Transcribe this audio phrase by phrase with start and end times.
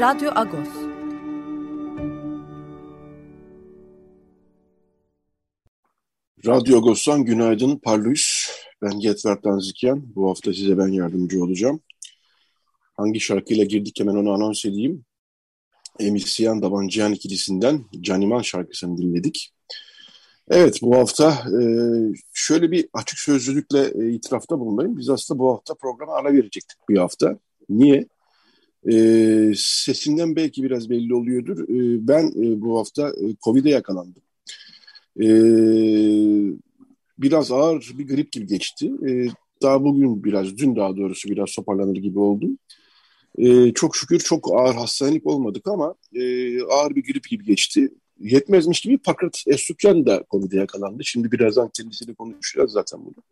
[0.00, 0.68] Radyo Agos.
[6.46, 8.50] Radyo Agos'tan günaydın Parlus.
[8.82, 10.14] Ben Getver Tanzikyan.
[10.14, 11.80] Bu hafta size ben yardımcı olacağım.
[12.96, 15.04] Hangi şarkıyla girdik hemen onu anons edeyim.
[16.00, 19.52] Emisyen Dabancıyan ikilisinden Caniman şarkısını dinledik.
[20.48, 21.62] Evet bu hafta e,
[22.32, 24.96] şöyle bir açık sözlülükle e, itirafta bulunayım.
[24.96, 27.38] Biz aslında bu hafta programa ara verecektik bir hafta.
[27.68, 28.06] Niye?
[28.92, 31.58] E, sesinden belki biraz belli oluyordur.
[31.58, 34.22] E, ben e, bu hafta e, Covid'e yakalandım.
[35.20, 35.28] E,
[37.18, 38.92] biraz ağır bir grip gibi geçti.
[39.08, 39.28] E,
[39.62, 42.58] daha bugün biraz, dün daha doğrusu biraz toparlanır gibi oldum.
[43.38, 46.22] E, çok şükür çok ağır hastanelik olmadık ama e,
[46.62, 47.88] ağır bir grip gibi geçti.
[48.20, 51.04] Yetmezmiş gibi Pakrat Esukyan da Covid'e yakalandı.
[51.04, 53.22] Şimdi birazdan kendisiyle konuşacağız zaten bunu.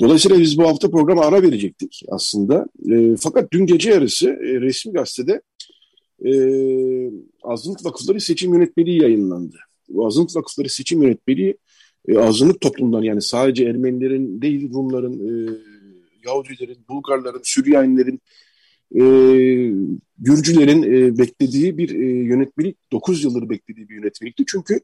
[0.00, 2.66] Dolayısıyla biz bu hafta programa ara verecektik aslında.
[2.90, 5.42] E, fakat dün gece yarısı e, resmi gazetede
[6.24, 6.32] e,
[7.42, 9.56] Azınlık Vakıfları Seçim Yönetmeliği yayınlandı.
[9.88, 11.56] Bu Azınlık Vakıfları Seçim Yönetmeliği
[12.08, 15.58] e, azınlık toplumdan yani sadece Ermenilerin değil Rumların, e,
[16.26, 18.20] Yahudilerin, Bulgarların, Süryanilerin,
[18.94, 19.02] e,
[20.18, 24.44] Gürcülerin e, beklediği bir e, yönetmelik, 9 yıldır beklediği bir yönetmelikti.
[24.46, 24.80] Çünkü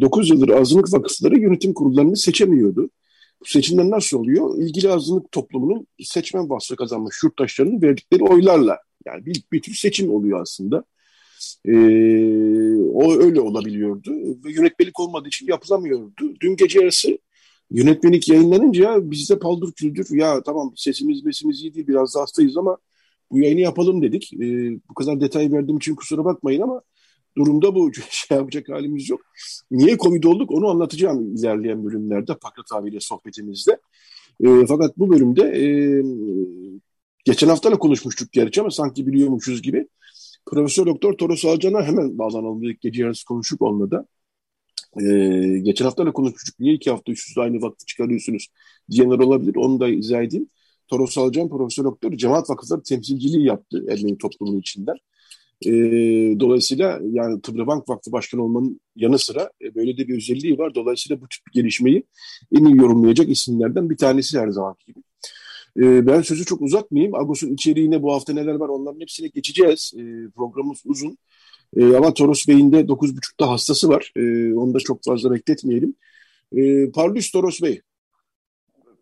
[0.00, 2.90] 9 yıldır azınlık vakıfları yönetim kurullarını seçemiyordu.
[3.44, 4.58] Seçimler nasıl oluyor?
[4.58, 8.78] İlgili azınlık toplumunun seçmen vasfı kazanmış yurttaşlarının verdikleri oylarla.
[9.06, 10.84] Yani bir, bir tür seçim oluyor aslında.
[11.64, 11.72] Ee,
[12.92, 14.10] o öyle olabiliyordu
[14.44, 16.34] ve yönetmelik olmadığı için yapılamıyordu.
[16.40, 17.18] Dün gece yarısı
[17.70, 22.78] yönetmelik yayınlanınca bizde paldır küldür ya tamam sesimiz mesimiz iyi değil biraz da hastayız ama
[23.30, 24.32] bu yayını yapalım dedik.
[24.34, 26.82] Ee, bu kadar detay verdiğim için kusura bakmayın ama
[27.38, 29.20] durumda bu şey yapacak halimiz yok.
[29.70, 33.80] Niye Covid olduk onu anlatacağım ilerleyen bölümlerde Pakrat abiyle sohbetimizde.
[34.44, 35.66] E, fakat bu bölümde e,
[37.24, 39.88] geçen hafta da konuşmuştuk gerçi ama sanki biliyormuşuz gibi.
[40.46, 42.80] Profesör Doktor Toros Alcan'a hemen bağlanalım dedik.
[42.80, 44.06] Gece yarısı konuştuk onunla da.
[45.00, 46.60] Ee, geçen hafta da konuşmuştuk.
[46.60, 48.48] Niye iki hafta üst üste aynı vakti çıkarıyorsunuz
[48.90, 49.56] diyenler olabilir.
[49.56, 50.48] Onu da izah edeyim.
[50.88, 54.96] Toros Alcan Profesör Doktor Cemaat Vakıfları temsilciliği yaptı Ermeni toplumunun içinden.
[55.66, 55.70] E,
[56.40, 60.74] dolayısıyla yani Tıbrı Bank Vakfı Başkanı olmanın yanı sıra e, böyle de bir özelliği var.
[60.74, 62.04] Dolayısıyla bu tip gelişmeyi
[62.56, 65.00] en iyi yorumlayacak isimlerden bir tanesi her zaman gibi.
[65.76, 67.14] E, ben sözü çok uzatmayayım.
[67.14, 69.92] Agos'un içeriğine bu hafta neler var onların hepsine geçeceğiz.
[69.96, 70.02] E,
[70.36, 71.18] programımız uzun.
[71.76, 74.12] E, ama Toros Bey'in de 9.30'da hastası var.
[74.16, 75.94] E, onu da çok fazla bekletmeyelim.
[76.56, 77.80] E, Parlus Toros Bey.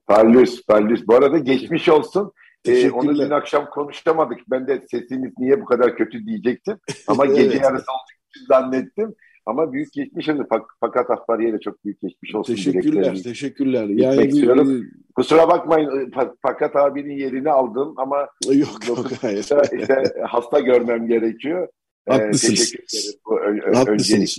[0.06, 1.06] Parlus, Parlus.
[1.06, 2.32] Bu arada geçmiş olsun.
[2.66, 4.38] Ee, onu dün akşam konuşamadık.
[4.50, 6.76] Ben de sesimiz niye bu kadar kötü diyecektim.
[7.06, 7.62] Ama gece evet.
[7.62, 9.14] yarısı olduğunu zannettim.
[9.46, 10.46] Ama büyük geçmiş olsun.
[10.80, 12.54] Fakat Ahbariye de çok büyük geçmiş olsun.
[12.54, 13.84] Teşekkürler, teşekkürler.
[13.84, 16.12] Yani bir, Kusura bakmayın
[16.42, 19.38] Fakat abinin yerini aldım ama yok, yok hayır.
[19.38, 21.68] işte hasta görmem gerekiyor.
[22.08, 22.52] Ee, Haklısınız.
[22.52, 24.38] Ee, teşekkür ederim bu ön, Haklısınız.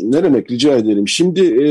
[0.00, 1.08] Ne demek rica ederim.
[1.08, 1.68] Şimdi e,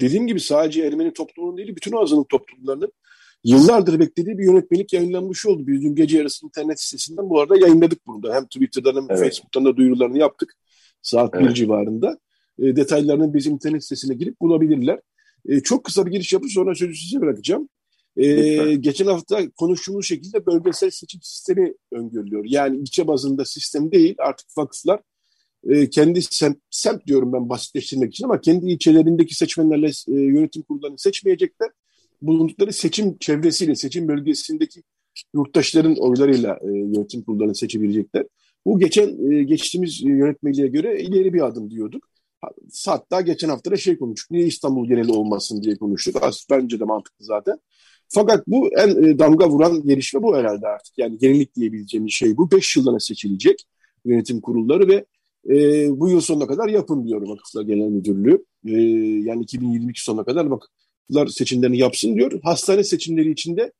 [0.00, 2.92] dediğim gibi sadece Ermeni toplumunun değil bütün azınlık toplumlarının
[3.44, 5.66] yıllardır beklediği bir yönetmelik yayınlanmış oldu.
[5.66, 8.34] Biz dün gece yarısı internet sitesinden bu arada yayınladık burada.
[8.34, 9.18] Hem Twitter'dan hem evet.
[9.18, 10.56] Facebook'tan da duyurularını yaptık.
[11.02, 11.48] Saat evet.
[11.48, 12.18] 1 civarında.
[12.58, 15.00] E, detaylarını bizim internet sitesine girip bulabilirler.
[15.48, 17.68] E, çok kısa bir giriş yapıp sonra sözü size bırakacağım.
[18.16, 22.44] E, geçen hafta konuştuğumuz şekilde bölgesel seçim sistemi öngörülüyor.
[22.46, 25.00] Yani ilçe bazında sistem değil artık vakıflar
[25.68, 30.98] e, kendi semt, semt diyorum ben basitleştirmek için ama kendi ilçelerindeki seçmenlerle e, yönetim kurullarını
[30.98, 31.70] seçmeyecekler
[32.22, 34.82] bulundukları seçim çevresiyle, seçim bölgesindeki
[35.34, 38.26] yurttaşların oylarıyla e, yönetim kurullarını seçebilecekler.
[38.66, 42.10] Bu geçen e, geçtiğimiz yönetmeliğe göre ileri bir adım diyorduk.
[42.86, 44.30] Hatta geçen hafta da şey konuştuk.
[44.30, 46.16] Niye İstanbul geneli olmasın diye konuştuk.
[46.22, 47.58] Aslında bence de mantıklı zaten.
[48.08, 50.98] Fakat bu en e, damga vuran gelişme bu herhalde artık.
[50.98, 52.50] Yani yenilik diyebileceğimiz şey bu.
[52.50, 53.64] Beş yıldan seçilecek
[54.04, 55.04] yönetim kurulları ve
[55.48, 58.44] e, bu yıl sonuna kadar yapın diyor Vakıflar Genel Müdürlüğü.
[58.66, 58.72] E,
[59.28, 60.46] yani 2022 sonuna kadar
[61.14, 62.40] bak seçimlerini yapsın diyor.
[62.42, 63.72] Hastane seçimleri içinde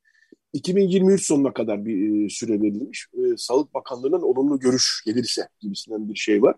[0.53, 3.07] 2023 sonuna kadar bir e, süre verilmiş.
[3.13, 6.55] E, Sağlık Bakanlığı'nın olumlu görüş gelirse gibisinden bir şey var.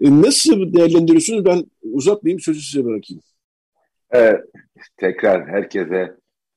[0.00, 1.44] E, nasıl değerlendiriyorsunuz?
[1.44, 3.22] Ben uzatmayayım sözü size bırakayım.
[4.14, 4.40] Ee,
[4.96, 6.16] tekrar herkese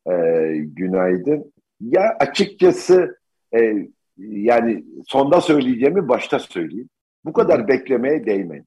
[0.09, 0.13] e,
[0.57, 1.53] günaydın.
[1.81, 3.17] Ya açıkçası
[3.59, 6.89] e, yani sonda söyleyeceğimi başta söyleyeyim.
[7.25, 7.67] Bu kadar Hı.
[7.67, 8.65] beklemeye değmedi.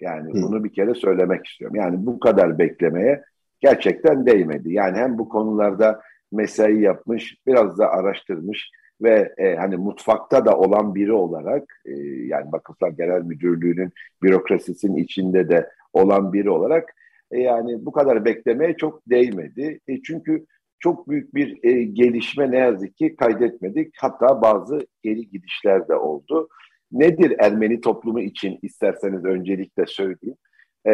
[0.00, 0.42] Yani Hı.
[0.42, 1.76] bunu bir kere söylemek istiyorum.
[1.76, 3.22] Yani bu kadar beklemeye
[3.60, 4.72] gerçekten değmedi.
[4.72, 6.00] Yani hem bu konularda
[6.32, 8.70] mesai yapmış, biraz da araştırmış
[9.02, 15.48] ve e, hani mutfakta da olan biri olarak e, yani Vakıflar Genel Müdürlüğü'nün bürokrasisinin içinde
[15.48, 16.94] de olan biri olarak
[17.30, 19.80] e, yani bu kadar beklemeye çok değmedi.
[19.88, 20.46] E, çünkü
[20.78, 23.94] çok büyük bir e, gelişme ne yazık ki kaydetmedik.
[23.98, 26.48] Hatta bazı geri gidişler de oldu.
[26.92, 30.36] Nedir Ermeni toplumu için isterseniz öncelikle söyleyeyim.
[30.86, 30.92] E,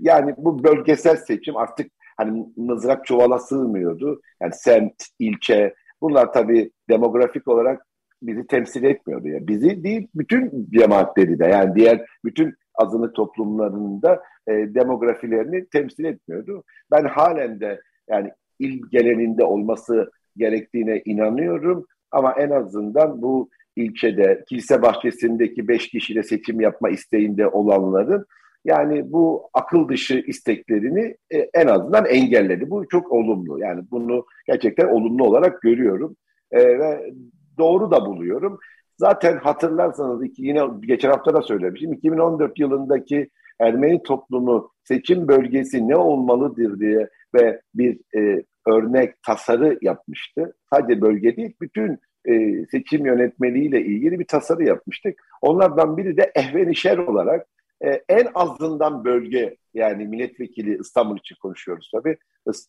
[0.00, 4.20] yani bu bölgesel seçim artık hani mızrak çuvala sığmıyordu.
[4.42, 7.86] Yani semt, ilçe bunlar tabii demografik olarak
[8.22, 9.28] bizi temsil etmiyordu.
[9.28, 16.64] Yani bizi değil bütün cemaatleri de yani diğer bütün azınlık toplumlarında e, demografilerini temsil etmiyordu.
[16.90, 17.80] Ben halen de
[18.10, 26.22] yani il geleninde olması gerektiğine inanıyorum ama en azından bu ilçede kilise bahçesindeki beş kişiyle
[26.22, 28.26] seçim yapma isteğinde olanların
[28.64, 32.70] yani bu akıl dışı isteklerini e, en azından engelledi.
[32.70, 33.58] Bu çok olumlu.
[33.58, 36.16] Yani bunu gerçekten olumlu olarak görüyorum
[36.50, 37.12] e, ve
[37.58, 38.58] doğru da buluyorum.
[38.98, 41.92] Zaten hatırlarsanız iki, yine geçen hafta da söylemiştim.
[41.92, 43.30] 2014 yılındaki
[43.60, 50.56] Ermeni toplumu seçim bölgesi ne olmalıdır diye ve bir e, örnek tasarı yapmıştı.
[50.72, 55.20] Sadece bölge değil, bütün e, seçim yönetmeliğiyle ilgili bir tasarı yapmıştık.
[55.42, 57.46] Onlardan biri de ehvenişer olarak
[57.84, 62.16] e, en azından bölge yani milletvekili İstanbul için konuşuyoruz tabii.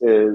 [0.07, 0.27] E,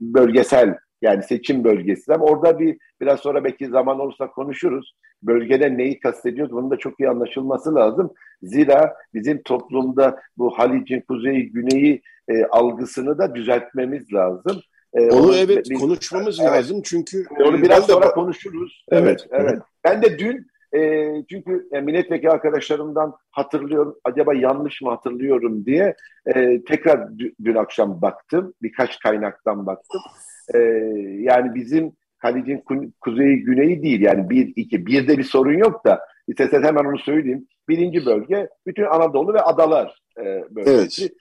[0.00, 4.94] bölgesel yani seçim bölgesi ama orada bir biraz sonra belki zaman olursa konuşuruz.
[5.22, 8.14] Bölgede neyi kastediyoruz bunun da çok iyi anlaşılması lazım.
[8.42, 14.60] Zira bizim toplumda bu Halic'in kuzeyi güneyi e, algısını da düzeltmemiz lazım.
[14.94, 18.84] E, onu, onu evet biz, konuşmamız evet, lazım çünkü onu biraz sonra konuşuruz.
[18.90, 19.50] Evet, evet.
[19.50, 19.62] evet.
[19.84, 25.94] Ben de dün e, çünkü e, milletvekili arkadaşlarımdan hatırlıyorum, acaba yanlış mı hatırlıyorum diye
[26.26, 30.00] e, tekrar dün akşam baktım, birkaç kaynaktan baktım.
[30.54, 30.58] E,
[31.18, 32.64] yani bizim Halic'in
[33.00, 37.46] kuzeyi güneyi değil yani bir iki birde bir sorun yok da isterseniz hemen onu söyleyeyim.
[37.68, 41.02] Birinci bölge bütün Anadolu ve adalar e, bölgesi.
[41.02, 41.12] Evet.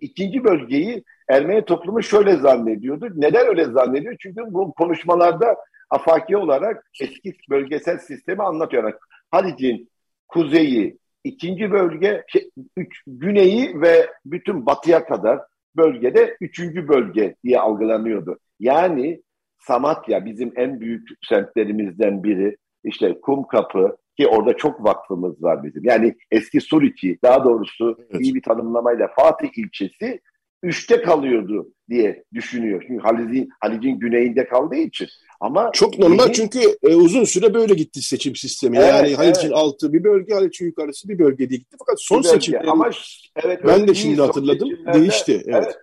[0.00, 3.08] İkinci bölgeyi Ermeni toplumu şöyle zannediyordu.
[3.16, 4.16] Neden öyle zannediyor?
[4.18, 5.56] Çünkü bu konuşmalarda
[5.90, 8.84] afaki olarak eski bölgesel sistemi anlatıyor.
[8.84, 8.94] Yani
[9.30, 9.88] Halic'in
[10.28, 15.40] kuzeyi, ikinci bölge, şey, üç, güneyi ve bütün batıya kadar
[15.76, 18.38] bölgede üçüncü bölge diye algılanıyordu.
[18.60, 19.22] Yani
[19.58, 22.56] Samatya bizim en büyük semtlerimizden biri.
[22.84, 25.84] İşte Kumkapı ki orada çok vakfımız var bizim.
[25.84, 28.20] Yani eski Suriçi daha doğrusu evet.
[28.20, 30.20] iyi bir tanımlamayla Fatih ilçesi
[30.62, 32.84] üçte kalıyordu diye düşünüyor.
[32.86, 35.08] Çünkü Halic'in Halic'in güneyinde kaldığı için.
[35.40, 36.32] Ama çok normal yeni...
[36.32, 38.76] çünkü e, uzun süre böyle gitti seçim sistemi.
[38.76, 39.56] Evet, yani Halic'in evet.
[39.56, 41.76] altı bir bölge, Haliç'in yukarısı bir bölge diye gitti.
[41.78, 42.90] Fakat son seçimlerde ama
[43.36, 45.42] evet, ben de şimdi hatırladım değişti.
[45.46, 45.64] Evet.
[45.64, 45.76] evet.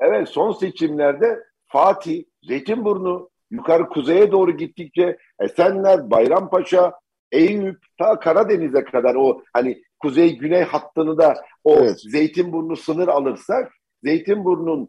[0.00, 6.92] Evet son seçimlerde Fatih, Zeytinburnu yukarı kuzeye doğru gittikçe Esenler, Bayrampaşa,
[7.32, 11.34] Eyüp ta Karadeniz'e kadar o hani kuzey güney hattını da
[11.64, 12.00] o evet.
[12.00, 13.72] Zeytinburnu sınır alırsak
[14.04, 14.88] Zeytinburnu'nun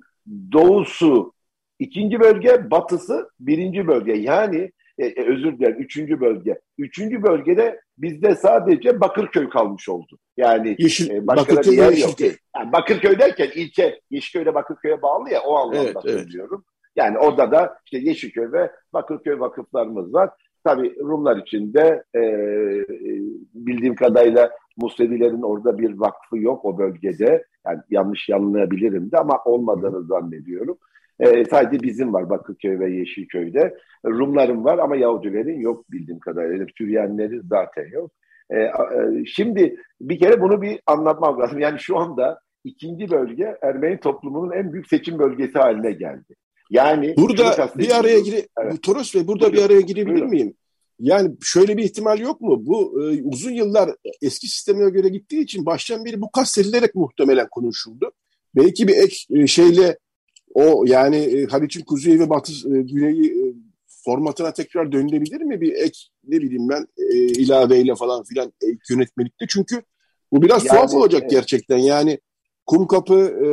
[0.52, 1.34] doğusu
[1.80, 4.14] ikinci bölge, batısı birinci bölge.
[4.14, 6.60] Yani e, e, özür dilerim üçüncü bölge.
[6.78, 10.18] Üçüncü bölgede bizde sadece Bakırköy kalmış oldu.
[10.38, 12.20] Yani Yeşil, e, başka Bakırköy bir yer yok.
[12.56, 16.64] Yani Bakırköy derken ilçe Yeşilköy'de Bakırköy'e bağlı ya o anlamda evet, söylüyorum.
[16.66, 16.80] Evet.
[16.96, 20.30] Yani orada da işte Yeşilköy ve Bakırköy vakıflarımız var.
[20.64, 22.22] Tabii Rumlar için de e,
[23.54, 27.46] bildiğim kadarıyla Musevilerin orada bir vakfı yok o bölgede.
[27.66, 30.78] Yani yanlış yanılabilirim de ama olmadığını zannediyorum.
[31.20, 33.78] E, sadece bizim var Bakırköy ve Yeşilköy'de.
[34.06, 36.66] Rumların var ama Yahudilerin yok bildiğim kadarıyla.
[36.78, 38.12] Süryanilerin zaten yok.
[38.50, 38.72] E, e,
[39.26, 41.60] şimdi bir kere bunu bir anlatmam lazım.
[41.60, 46.36] Yani şu anda ikinci bölge Ermeni toplumunun en büyük seçim bölgesi haline geldi.
[46.70, 48.84] Yani burada bir araya gire evet.
[48.84, 49.58] Toros Bey burada Buyurun.
[49.58, 50.30] bir araya girebilir Buyurun.
[50.30, 50.54] miyim?
[51.00, 52.66] Yani şöyle bir ihtimal yok mu?
[52.66, 53.90] Bu e, uzun yıllar
[54.22, 58.12] eski sisteme göre gittiği için baştan beri bu kastedilerek muhtemelen konuşuldu.
[58.56, 59.98] Belki bir ek e, şeyle
[60.60, 63.54] o yani e, Haliç'in kuzeyi ve batı e, güneyi e,
[64.06, 65.62] formatına tekrar dönülebilir mi?
[65.62, 69.46] Bir ek ne bileyim ben e, ilaveyle falan filan e, yönetmelikte.
[69.50, 69.82] Çünkü
[70.32, 71.32] bu biraz yani, tuhaf olacak evet.
[71.32, 71.78] gerçekten.
[71.78, 72.20] Yani
[72.66, 73.50] Kumkapı, e,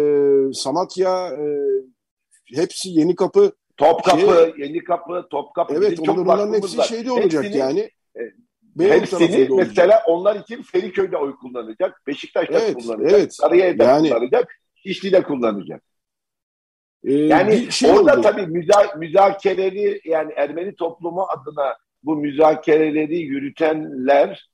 [0.54, 1.46] Samatya, e,
[2.54, 3.52] hepsi Yeni Kapı.
[3.76, 5.74] Topkapı, şey, Yeni Kapı, Topkapı.
[5.74, 7.90] Evet onların hepsi şeyde olacak hepsini, yani.
[8.80, 13.34] E, hepsini mesela onlar için Feriköy'de oy kullanacak, Beşiktaş'ta evet, kullanacak, evet.
[13.34, 15.82] Sarıyer'de yani, kullanacak, İşli'de kullanacak.
[17.06, 18.20] Ee, yani şey orada oldu.
[18.22, 24.50] tabii müza müzakereleri yani Ermeni toplumu adına bu müzakereleri yürütenler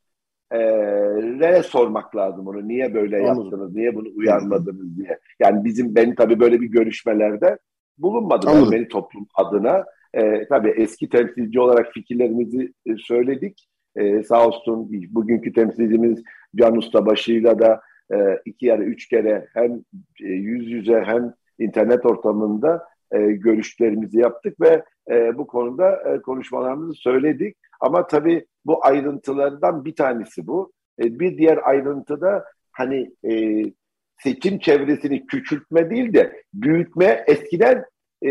[0.54, 2.68] e, sormak lazım onu.
[2.68, 3.42] Niye böyle Anladım.
[3.42, 3.74] yaptınız?
[3.74, 5.18] Niye bunu uyarmadınız diye.
[5.40, 7.58] Yani bizim ben tabii böyle bir görüşmelerde
[7.98, 8.72] bulunmadım Anladım.
[8.72, 9.84] Ermeni toplum adına.
[10.14, 13.68] E, tabii eski temsilci olarak fikirlerimizi söyledik.
[13.96, 16.22] E, sağ olsun bugünkü temsilcimiz
[16.56, 17.80] Can Ustabaşı'yla da
[18.14, 19.72] e, iki ya da üç kere hem
[20.22, 26.94] e, yüz yüze hem internet ortamında e, görüşlerimizi yaptık ve e, bu konuda e, konuşmalarımızı
[26.94, 27.56] söyledik.
[27.80, 30.72] Ama tabii bu ayrıntılardan bir tanesi bu.
[31.02, 33.62] E, bir diğer ayrıntı da hani e,
[34.22, 37.84] seçim çevresini küçültme değil de büyütme eskiden
[38.22, 38.30] e,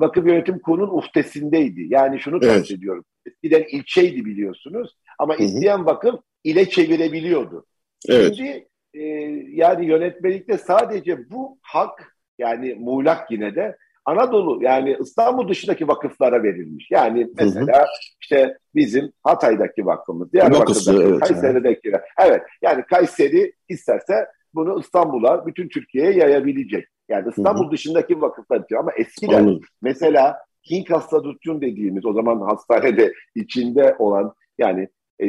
[0.00, 1.86] vakıf yönetim kurulunun uhdesindeydi.
[1.88, 2.56] Yani şunu evet.
[2.56, 3.04] kastediyorum.
[3.26, 5.42] Eskiden ilçeydi biliyorsunuz ama Hı-hı.
[5.42, 7.66] isteyen vakıf ile çevirebiliyordu.
[8.08, 8.34] Evet.
[8.34, 9.02] Şimdi e,
[9.50, 16.90] yani yönetmelikte sadece bu hak yani muğlak yine de Anadolu yani İstanbul dışındaki vakıflara verilmiş.
[16.90, 17.86] Yani mesela hı hı.
[18.20, 21.88] işte bizim Hatay'daki vakfımız, Diyarbakır'daki, evet, Kayseri'deki.
[21.88, 22.00] Evet.
[22.20, 26.88] evet yani Kayseri isterse bunu İstanbul'a, bütün Türkiye'ye yayabilecek.
[27.08, 27.70] Yani İstanbul hı hı.
[27.70, 29.60] dışındaki vakıflar için ama eskiden Anladım.
[29.82, 35.26] mesela King Hastadutyum dediğimiz o zaman hastanede içinde olan yani e,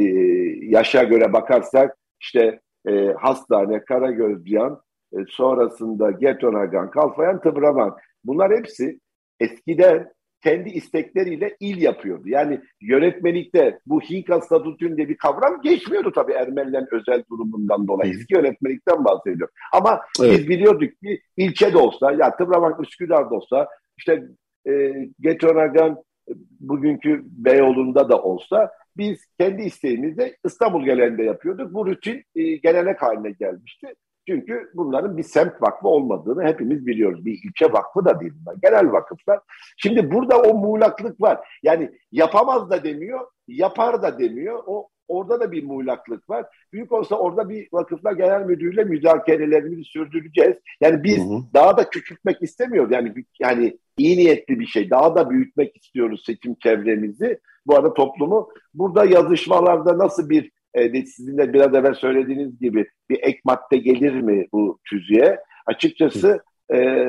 [0.61, 4.81] yaşa göre bakarsak işte e, hastane, Karagözcan,
[5.13, 7.95] e, sonrasında Getonagan, Kalfayan, Tıbraman.
[8.23, 8.99] Bunlar hepsi
[9.39, 10.11] eskiden
[10.43, 12.23] kendi istekleriyle il yapıyordu.
[12.25, 18.11] Yani yönetmelikte bu Hinka statütün diye bir kavram geçmiyordu tabii Ermenilerin özel durumundan dolayı.
[18.13, 19.53] Eski yönetmelikten bahsediyorum.
[19.73, 20.31] Ama evet.
[20.31, 23.67] biz biliyorduk ki ilçe de olsa, ya Tıbraman Üsküdar'da olsa,
[23.97, 24.23] işte
[24.67, 26.03] e, Getonagan
[26.59, 31.73] bugünkü Beyoğlu'nda da olsa biz kendi isteğimizle İstanbul geleneğinde yapıyorduk.
[31.73, 33.87] Bu rutin e, gelenek haline gelmişti.
[34.27, 37.25] Çünkü bunların bir semt vakfı olmadığını hepimiz biliyoruz.
[37.25, 38.55] Bir ilçe vakfı da değil bunlar.
[38.61, 39.39] Genel vakıflar.
[39.77, 41.39] Şimdi burada o muğlaklık var.
[41.63, 44.63] Yani yapamaz da demiyor, yapar da demiyor.
[44.65, 46.45] O Orada da bir muğlaklık var.
[46.73, 50.57] Büyük olsa orada bir vakıflar genel müdürüyle müzakerelerimizi sürdüreceğiz.
[50.81, 51.41] Yani biz hı hı.
[51.53, 52.91] daha da küçültmek istemiyoruz.
[52.91, 54.89] Yani yani iyi niyetli bir şey.
[54.89, 57.39] Daha da büyütmek istiyoruz seçim çevremizi.
[57.65, 63.19] Bu arada toplumu burada yazışmalarda nasıl bir e, sizin de biraz evvel söylediğiniz gibi bir
[63.21, 65.39] ek madde gelir mi bu tüzüğe?
[65.65, 66.39] Açıkçası
[66.73, 67.07] e,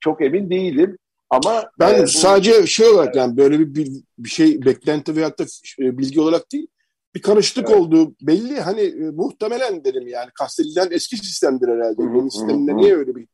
[0.00, 0.98] çok emin değilim.
[1.30, 5.44] Ama ben e, bu, sadece şey olarak yani böyle bir, bir şey beklenti veyahut da
[5.78, 6.66] bilgi olarak değil
[7.14, 7.80] bir karışıklık evet.
[7.80, 8.60] olduğu belli.
[8.60, 12.02] Hani e, muhtemelen dedim yani kastedilen eski sistemdir herhalde.
[12.02, 13.26] Yeni sistemde niye öyle bir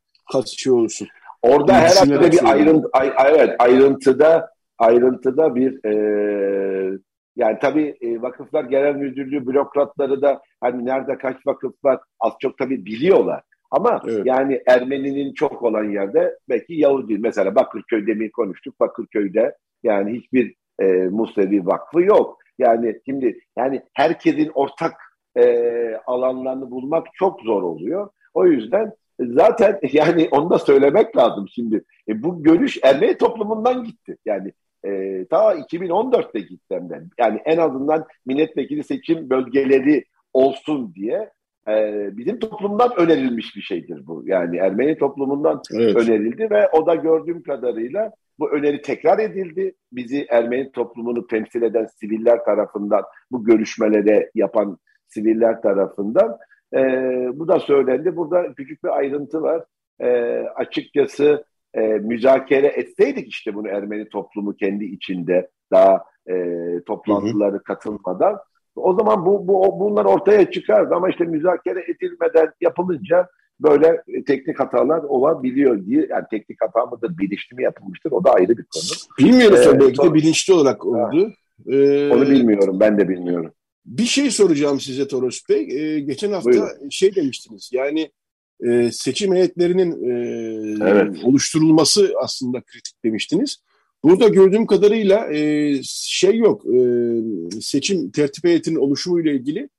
[0.45, 1.07] şey olsun?
[1.41, 6.88] Orada herhalde bir ayrıntı, ay, evet, ayrıntıda ayrıntıda bir e,
[7.49, 12.57] yani tabii e, vakıflar genel müdürlüğü bürokratları da hani nerede kaç vakıf var az çok
[12.57, 13.43] tabii biliyorlar.
[13.71, 14.25] Ama evet.
[14.25, 17.17] yani Ermeninin çok olan yerde belki Yahudi.
[17.17, 18.79] Mesela Bakırköy'de mi konuştuk?
[18.79, 22.37] Bakırköy'de yani hiçbir e, Musevi vakfı yok.
[22.57, 24.93] Yani şimdi yani herkesin ortak
[25.37, 28.09] e, alanlarını bulmak çok zor oluyor.
[28.33, 31.83] O yüzden zaten yani onu da söylemek lazım şimdi.
[32.07, 34.17] E, bu görüş Ermeni toplumundan gitti.
[34.25, 34.53] Yani
[34.85, 36.79] e, ta 2014'te gitti
[37.17, 41.29] Yani en azından milletvekili seçim bölgeleri olsun diye
[41.67, 44.23] e, bizim toplumdan önerilmiş bir şeydir bu.
[44.25, 45.95] Yani Ermeni toplumundan evet.
[45.95, 49.75] önerildi ve o da gördüğüm kadarıyla bu öneri tekrar edildi.
[49.91, 56.37] Bizi Ermeni toplumunu temsil eden siviller tarafından, bu görüşmelere yapan siviller tarafından
[56.73, 56.79] e,
[57.33, 58.15] bu da söylendi.
[58.15, 59.63] Burada küçük bir ayrıntı var.
[60.01, 60.09] E,
[60.55, 66.35] açıkçası e, müzakere etseydik işte bunu Ermeni toplumu kendi içinde daha e,
[66.85, 67.63] toplantıları hı hı.
[67.63, 68.37] katılmadan
[68.75, 73.27] o zaman bu, bu bunlar ortaya çıkardı ama işte müzakere edilmeden yapılınca
[73.59, 78.57] böyle teknik hatalar olabiliyor diye yani teknik hata mıdır bilinçli mi yapılmıştır o da ayrı
[78.57, 78.83] bir konu.
[79.19, 81.33] Bilmiyoruz ee, belki de bilinçli olarak oldu.
[81.67, 83.51] Ee, onu bilmiyorum ben de bilmiyorum.
[83.85, 85.61] Bir şey soracağım size Toros Bey.
[85.61, 86.89] Ee, geçen hafta Buyurun.
[86.89, 88.11] şey demiştiniz yani
[88.67, 91.23] e, seçim heyetlerinin e, evet.
[91.23, 93.57] oluşturulması aslında kritik demiştiniz.
[94.03, 96.79] Burada gördüğüm kadarıyla e, şey yok, e,
[97.61, 99.69] seçim tertip heyetinin oluşumuyla ilgili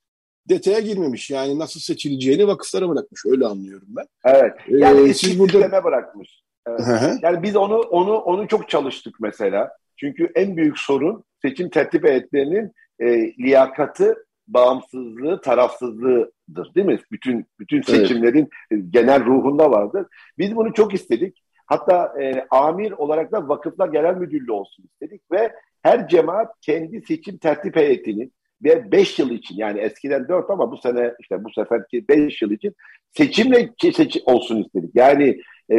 [0.49, 1.31] detaya girmemiş.
[1.31, 3.27] Yani nasıl seçileceğini vakıflara bırakmış.
[3.27, 4.07] Öyle anlıyorum ben.
[4.25, 4.55] Evet.
[4.69, 6.43] E, yani ee, siz burada bırakmış.
[6.67, 7.19] Evet.
[7.23, 9.71] yani biz onu onu onu çok çalıştık mesela.
[9.97, 14.15] Çünkü en büyük sorun seçim tertip heyetlerinin e, liyakatı
[14.55, 16.99] bağımsızlığı, tarafsızlığıdır değil mi?
[17.13, 18.85] Bütün bütün seçimlerin evet.
[18.91, 20.07] genel ruhunda vardır.
[20.39, 21.43] Biz bunu çok istedik.
[21.67, 25.53] Hatta e, amir olarak da vakıflar genel müdürlüğü olsun istedik ve
[25.83, 28.33] her cemaat kendi seçim tertip heyetinin
[28.65, 32.51] ve 5 yıl için yani eskiden 4 ama bu sene işte bu seferki 5 yıl
[32.51, 32.75] için
[33.11, 34.91] seçimle seçim olsun istedik.
[34.95, 35.41] Yani
[35.71, 35.77] e,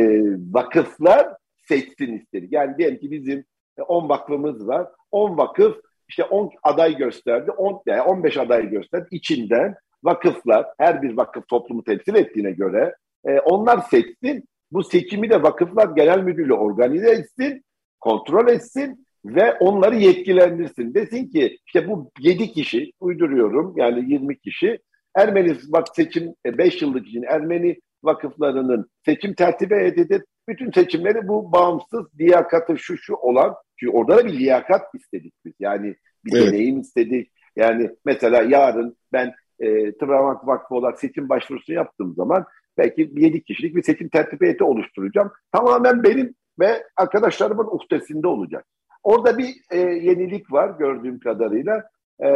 [0.52, 1.28] vakıflar
[1.68, 2.54] seçsin istedik.
[2.54, 3.46] Yani diyelim ki bizim
[3.88, 4.88] 10 vakfımız var.
[5.12, 5.78] 10 vakıf
[6.12, 7.52] işte 10 aday gösterdi.
[7.52, 9.08] 10 yani 15 aday gösterdi.
[9.12, 14.46] İçinden vakıflar her bir vakıf toplumu temsil ettiğine göre e, onlar seçsin.
[14.72, 17.64] Bu seçimi de vakıflar genel müdürlüğü organize etsin,
[18.00, 20.94] kontrol etsin ve onları yetkilendirsin.
[20.94, 24.80] Desin ki işte bu 7 kişi uyduruyorum yani 20 kişi
[25.16, 30.24] Ermeni bak seçim 5 e, yıllık için Ermeni vakıflarının seçim tertibi edildi.
[30.50, 35.54] Bütün seçimleri bu bağımsız liyakatı şu şu olan çünkü orada da bir liyakat istedik biz.
[35.60, 35.96] Yani
[36.26, 36.48] bir evet.
[36.48, 37.32] deneyim istedik.
[37.56, 42.46] Yani mesela yarın ben e, Travanak Vakfı olarak seçim başvurusunu yaptığım zaman
[42.78, 45.32] belki 7 kişilik bir seçim tertip heyeti oluşturacağım.
[45.52, 48.66] Tamamen benim ve arkadaşlarımın uhdesinde olacak.
[49.04, 51.84] Orada bir e, yenilik var gördüğüm kadarıyla.
[52.24, 52.28] E,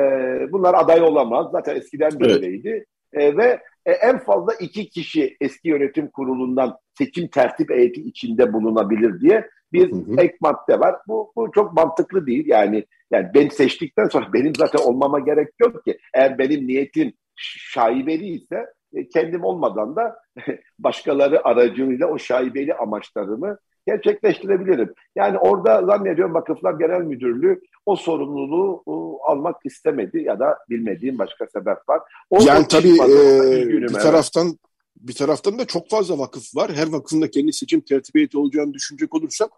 [0.52, 1.48] bunlar aday olamaz.
[1.52, 2.86] Zaten eskiden böyleydi.
[3.14, 3.34] Evet.
[3.34, 9.22] E, ve e, en fazla iki kişi eski yönetim kurulundan seçim tertip heyeti içinde bulunabilir
[9.22, 10.22] diye bir hı hı.
[10.22, 10.96] ek madde var.
[11.08, 12.44] Bu, bu çok mantıklı değil.
[12.48, 15.98] Yani yani ben seçtikten sonra benim zaten olmama gerek yok ki.
[16.14, 20.16] Eğer benim niyetim şaibeli ise e, kendim olmadan da
[20.80, 24.94] başkaları aracılığıyla o şaibeli amaçlarımı gerçekleştirebilirim.
[25.16, 28.84] Yani orada zannediyorum Vakıflar Genel Müdürlüğü o sorumluluğu
[29.24, 32.02] almak istemedi ya da bilmediğim başka sebep var.
[32.30, 34.58] O yani tabii e, bir taraftan
[34.96, 36.72] bir taraftan da çok fazla vakıf var.
[36.76, 39.50] Her vakfın da kendi seçim tertibiyeti olacağını düşünecek olursak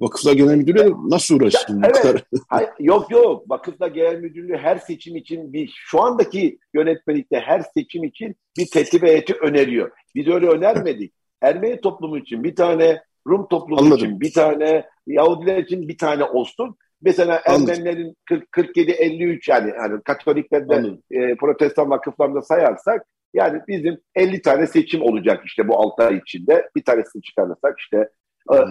[0.00, 1.82] Vakıflar Genel Müdürlüğü nasıl uğraşsın?
[1.82, 2.24] Ya, evet.
[2.48, 3.50] Hayır, yok yok.
[3.50, 9.02] Vakıflar Genel Müdürlüğü her seçim için bir şu andaki yönetmelikte her seçim için bir tertip
[9.02, 9.90] heyeti öneriyor.
[10.14, 11.12] Biz öyle önermedik.
[11.40, 13.96] Ermeni toplumu için bir tane, Rum toplumu Anladım.
[13.96, 16.76] için bir tane, Yahudiler için bir tane olsun.
[17.02, 25.02] Mesela Ermenilerin 47-53 yani, yani Katoliklerden e, Protestan vakıflarında sayarsak yani bizim 50 tane seçim
[25.02, 26.70] olacak işte bu 6 ay içinde.
[26.76, 28.08] Bir tanesini çıkarırsak işte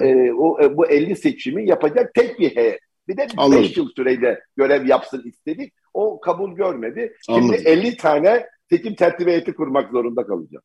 [0.01, 2.79] e, o, e, bu 50 seçimi yapacak tek bir heyet.
[3.07, 5.73] Bir de 5 yıl süreyle görev yapsın istedik.
[5.93, 7.13] O kabul görmedi.
[7.25, 7.63] Şimdi Anladım.
[7.65, 10.63] 50 tane seçim tertip heyeti kurmak zorunda kalacağız.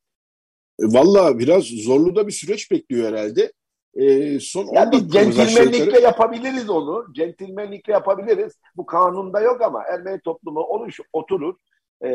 [0.80, 3.52] E, Valla biraz zorlu da bir süreç bekliyor herhalde.
[3.94, 7.12] E, son ya biz centilmenlikle yapabiliriz onu.
[7.12, 8.60] Centilmenlikle yapabiliriz.
[8.76, 11.54] Bu kanunda yok ama Ermeni toplumu oluş, oturur.
[12.00, 12.08] E,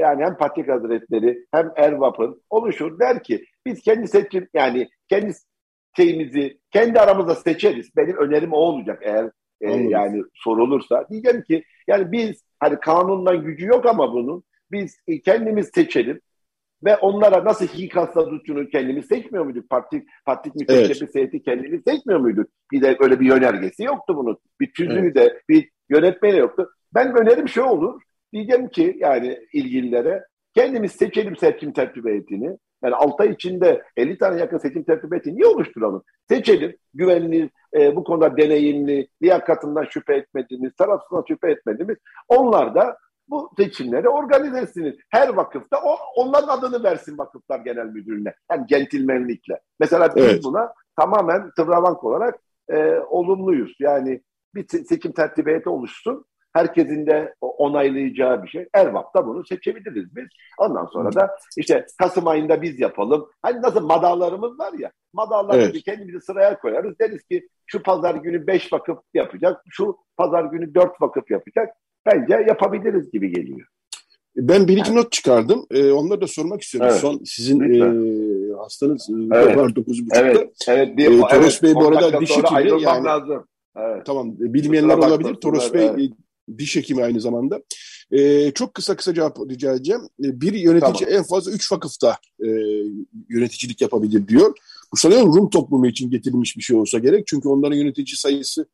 [0.00, 5.32] yani hem Patrik Hazretleri hem Ervap'ın oluşur der ki biz kendi seçim yani kendi
[5.96, 7.96] şeyimizi kendi aramızda seçeriz.
[7.96, 9.30] Benim önerim o olacak eğer
[9.60, 11.06] e, yani sorulursa.
[11.10, 16.20] Diyeceğim ki yani biz hani kanundan gücü yok ama bunun biz kendimiz seçelim
[16.84, 19.70] ve onlara nasıl hikâ statüsünü kendimiz seçmiyor muyduk?
[19.70, 21.14] Parti, partik müteşebbis evet.
[21.14, 22.50] heyeti kendimiz seçmiyor muyduk?
[22.72, 24.38] Bir de öyle bir yönergesi yoktu bunun.
[24.60, 25.14] Bir tüzüğü evet.
[25.14, 26.70] de bir yönetmeni yoktu.
[26.94, 28.02] Ben önerim şu olur.
[28.32, 32.58] Diyeceğim ki yani ilgililere kendimiz seçelim seçim tertip heyetini.
[32.84, 36.02] Yani 6 ay içinde 50 tane yakın seçim tertibiyeti niye oluşturalım?
[36.28, 36.76] Seçelim.
[36.94, 41.96] Güvenli, e, bu konuda deneyimli, liyakatından şüphe etmediğimiz, tarafsızdan şüphe etmediğimiz
[42.28, 42.96] onlar da
[43.32, 44.96] bu seçimleri organize etsiniz.
[45.10, 48.34] Her vakıfta o, onların adını versin vakıflar genel müdürlüğüne.
[48.50, 49.60] Yani centilmenlikle.
[49.80, 50.44] Mesela biz evet.
[50.44, 53.76] buna tamamen tıvravank olarak e, olumluyuz.
[53.80, 54.22] Yani
[54.54, 58.68] bir seçim tertibiyeti oluşsun herkesin de onaylayacağı bir şey.
[58.74, 60.24] Ervap da bunu seçebiliriz biz.
[60.58, 63.28] Ondan sonra da işte Kasım ayında biz yapalım.
[63.42, 65.84] Hani nasıl madalarımız var ya, madalarımızı evet.
[65.84, 66.98] kendimizi sıraya koyarız.
[66.98, 71.76] Deriz ki şu pazar günü beş vakıf yapacak, şu pazar günü dört vakıf yapacak.
[72.06, 73.68] Bence yapabiliriz gibi geliyor.
[74.36, 75.02] Ben bir iki evet.
[75.02, 75.66] not çıkardım.
[75.70, 76.90] Ee, onları da sormak istiyorum.
[76.92, 77.00] Evet.
[77.00, 79.56] Son sizin e, hastanız e, evet.
[79.56, 80.18] var 9.30'da.
[80.20, 80.48] Evet.
[80.68, 80.96] evet.
[80.96, 82.82] Bir, ee, Toros evet, Bey bu arada diş hekimi.
[82.82, 83.46] Yani, lazım.
[83.76, 84.06] Evet.
[84.06, 84.34] Tamam.
[84.38, 85.34] Bilmeyenler olabilir.
[85.34, 86.12] Toros Bey evet
[86.58, 87.62] diş hekimi aynı zamanda.
[88.10, 90.00] E, çok kısa kısa cevap rica edeceğim.
[90.24, 91.14] E, bir yönetici tamam.
[91.14, 92.48] en fazla üç vakıfta e,
[93.28, 94.54] yöneticilik yapabilir diyor.
[94.92, 97.26] Bu sanıyorum Rum toplumu için getirilmiş bir şey olsa gerek.
[97.26, 98.66] Çünkü onların yönetici sayısı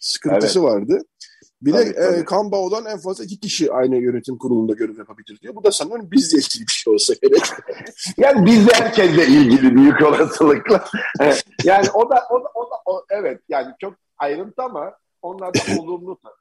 [0.00, 0.70] sıkıntısı evet.
[0.70, 1.02] vardı.
[1.62, 2.54] Bir tabii, de tabii.
[2.54, 5.54] E, olan en fazla iki kişi aynı yönetim kurulunda görev yapabilir diyor.
[5.54, 7.42] Bu da sanıyorum bizle ilgili bir şey olsa gerek.
[8.16, 10.84] yani bizle herkesle ilgili büyük olasılıkla.
[11.64, 14.92] yani o da, o da, o da o, evet yani çok ayrıntı ama
[15.22, 16.34] onlar da olumlu tabii.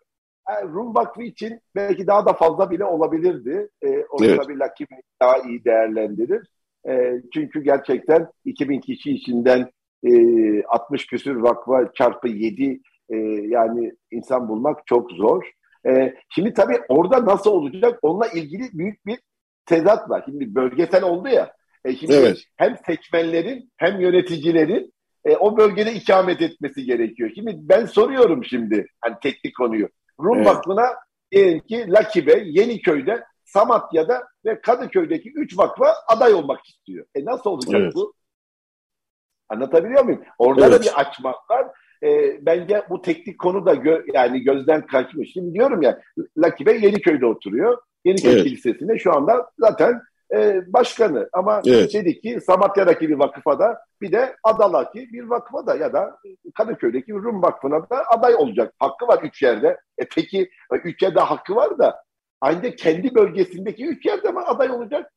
[0.74, 3.70] Rum Vakfı için belki daha da fazla bile olabilirdi.
[3.82, 4.42] E, onu evet.
[4.42, 6.48] tabii Lucky daha iyi değerlendirir.
[6.90, 9.72] E, çünkü gerçekten 2000 kişi içinden
[10.04, 13.16] e, 60 küsür vakfa çarpı 7 e,
[13.48, 15.52] yani insan bulmak çok zor.
[15.88, 19.20] E, şimdi tabii orada nasıl olacak onunla ilgili büyük bir
[19.66, 20.24] tezat var.
[20.26, 21.54] Şimdi bölgesel oldu ya.
[21.86, 22.38] E, şimdi evet.
[22.58, 24.94] hem seçmenlerin hem yöneticilerin
[25.26, 27.32] e, o bölgede ikamet etmesi gerekiyor.
[27.36, 29.90] Şimdi ben soruyorum şimdi hani teknik konuyu.
[30.20, 30.48] Rum evet.
[30.48, 30.86] Vakfı'na
[31.32, 37.06] diyelim ki Lakibe, Yeniköy'de, Samatya'da ve Kadıköy'deki üç vakfa aday olmak istiyor.
[37.16, 37.96] E nasıl olacak evet.
[37.96, 38.14] bu?
[39.50, 40.24] Anlatabiliyor muyum?
[40.38, 40.80] Orada evet.
[40.80, 41.68] da bir açmak var.
[42.04, 45.34] E, bence bu teknik konu da gö yani gözden kaçmış.
[45.34, 46.02] Şimdi diyorum ya
[46.38, 47.78] Lucky Bey Yeniköy'de oturuyor.
[48.06, 48.44] Yeniköy evet.
[48.44, 50.02] Kilisesi'nde şu anda zaten
[50.34, 51.30] e, başkanı.
[51.34, 51.94] Ama evet.
[51.94, 56.18] dedi ki Samatya'daki bir vakıfa da bir de Adalaki bir vakıfa da ya da
[56.58, 58.74] Kadıköy'deki bir Rum vakfına da aday olacak.
[58.80, 59.78] Hakkı var üç yerde.
[59.98, 60.50] E peki
[60.84, 62.04] üç yerde hakkı var da
[62.42, 65.12] ancak kendi bölgesindeki üç yerde mi aday olacak?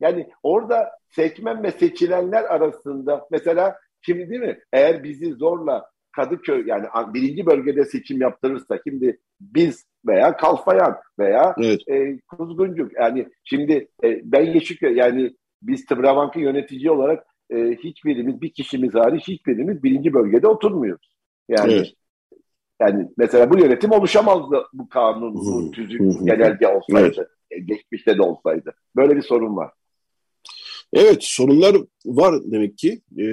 [0.00, 4.58] Yani orada seçmen ve seçilenler arasında mesela şimdi değil mi?
[4.72, 11.80] Eğer bizi zorla Kadıköy yani birinci bölgede seçim yaptırırsa şimdi biz veya Kalfayan veya evet.
[11.88, 18.52] e, Kuzguncuk yani şimdi e, ben Yeşilköy yani biz Tıbravank'ı yönetici olarak e, hiçbirimiz bir
[18.52, 21.16] kişimiz hariç hiçbirimiz birinci bölgede oturmuyoruz.
[21.48, 21.92] Yani evet.
[22.80, 27.14] yani mesela bu yönetim oluşamazdı bu kanun, bu tüzük, genelge olsaydı.
[27.18, 27.28] Evet.
[27.50, 28.74] E, geçmişte de olsaydı.
[28.96, 29.70] Böyle bir sorun var.
[30.92, 33.00] Evet sorunlar var demek ki.
[33.18, 33.24] Ee,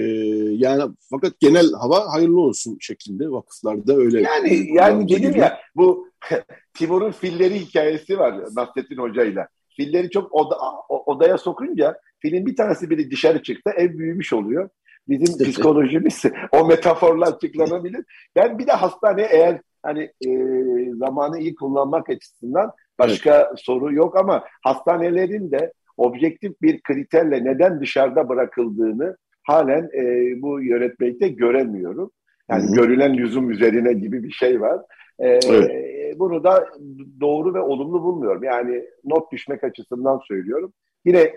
[0.52, 4.22] yani fakat genel hava hayırlı olsun şeklinde vakıflarda öyle.
[4.22, 6.10] Yani yani dedim ya bu
[6.74, 9.48] Timur'un filleri hikayesi var Nasrettin Hoca'yla.
[9.70, 10.58] Filleri çok oda,
[10.90, 14.70] odaya sokunca filin bir tanesi biri dışarı çıktı ev büyümüş oluyor.
[15.08, 18.06] Bizim psikolojimiz o metaforlar açıklanabilir.
[18.36, 20.30] Ben bir de hastane eğer hani e,
[20.94, 23.60] zamanı iyi kullanmak açısından başka evet.
[23.60, 31.28] soru yok ama hastanelerin de objektif bir kriterle neden dışarıda bırakıldığını halen e, bu yönetmekte
[31.28, 32.12] göremiyorum.
[32.50, 32.76] Yani Hı-hı.
[32.76, 34.82] görülen yüzüm üzerine gibi bir şey var.
[35.20, 36.20] E, evet.
[36.20, 36.70] Bunu da
[37.22, 38.44] doğru ve olumlu bulmuyorum.
[38.44, 40.74] Yani not düşmek açısından söylüyorum.
[41.06, 41.34] Yine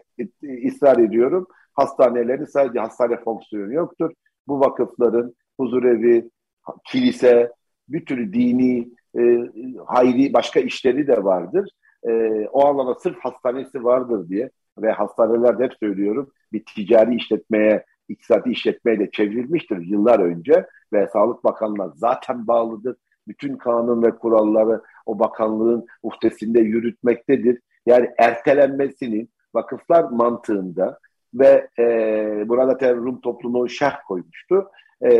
[0.66, 1.46] ısrar ediyorum.
[1.74, 4.10] Hastanelerin sadece hastane fonksiyonu yoktur.
[4.48, 6.30] Bu vakıfların huzurevi,
[6.84, 7.52] kilise,
[7.88, 9.38] bir türlü dini, e,
[9.86, 11.70] hayri başka işleri de vardır
[12.06, 18.50] e, o anlamda sırf hastanesi vardır diye ve hastanelerde hep söylüyorum bir ticari işletmeye, iktisadi
[18.50, 22.96] işletmeye de çevrilmiştir yıllar önce ve Sağlık Bakanlığı'na zaten bağlıdır.
[23.28, 27.61] Bütün kanun ve kuralları o bakanlığın uhdesinde yürütmektedir.
[27.87, 30.98] Yani ertelenmesinin vakıflar mantığında
[31.34, 31.84] ve e,
[32.48, 34.70] burada tabii Rum toplumu şerh koymuştu.
[35.04, 35.11] E,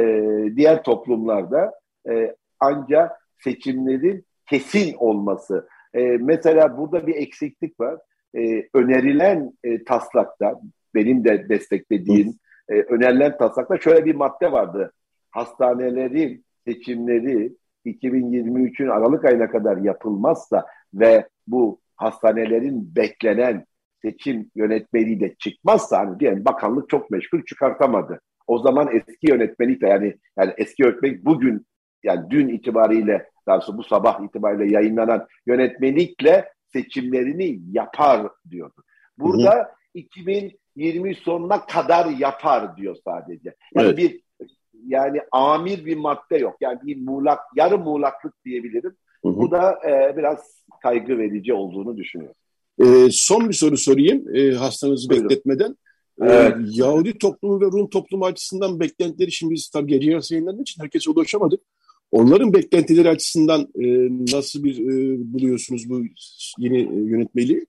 [0.57, 1.73] diğer toplumlarda
[2.11, 7.99] e, ancak seçimlerin kesin olması, e, mesela burada bir eksiklik var.
[8.37, 10.61] E, önerilen e, taslakta,
[10.95, 12.35] benim de desteklediğim
[12.69, 14.93] e, önerilen taslakta şöyle bir madde vardı.
[15.31, 17.53] Hastanelerin seçimleri
[17.87, 23.65] 2023'ün Aralık ayına kadar yapılmazsa ve bu hastanelerin beklenen
[24.03, 28.21] seçim yönetmeliği de çıkmazsa hani diyelim bakanlık çok meşgul çıkartamadı.
[28.47, 31.67] O zaman eski yönetmelik de yani yani eski yönetmelik bugün
[32.03, 38.83] yani dün itibariyle daha bu sabah itibariyle yayınlanan yönetmelikle seçimlerini yapar diyordu.
[39.19, 39.69] Burada hı hı.
[39.95, 43.55] 2020 sonuna kadar yapar diyor sadece.
[43.75, 43.99] Yani evet.
[43.99, 44.21] bir
[44.87, 46.57] yani amir bir madde yok.
[46.61, 48.97] Yani bir muğlak, yarı muğlaklık diyebilirim.
[49.25, 49.37] Hı hı.
[49.37, 52.37] Bu da e, biraz kaygı verici olduğunu düşünüyorum.
[52.79, 55.29] E, son bir soru sorayım e, hastanızı Buyurun.
[55.29, 55.71] bekletmeden.
[56.23, 56.57] E, evet.
[56.57, 60.83] Ee, Yahudi toplumu ve Rum toplumu açısından beklentileri şimdi biz tabii gece yarısı yayınladığı için
[60.83, 61.61] herkese ulaşamadık.
[62.11, 66.03] Onların beklentileri açısından e, nasıl bir e, buluyorsunuz bu
[66.59, 67.67] yeni e, yönetmeliği?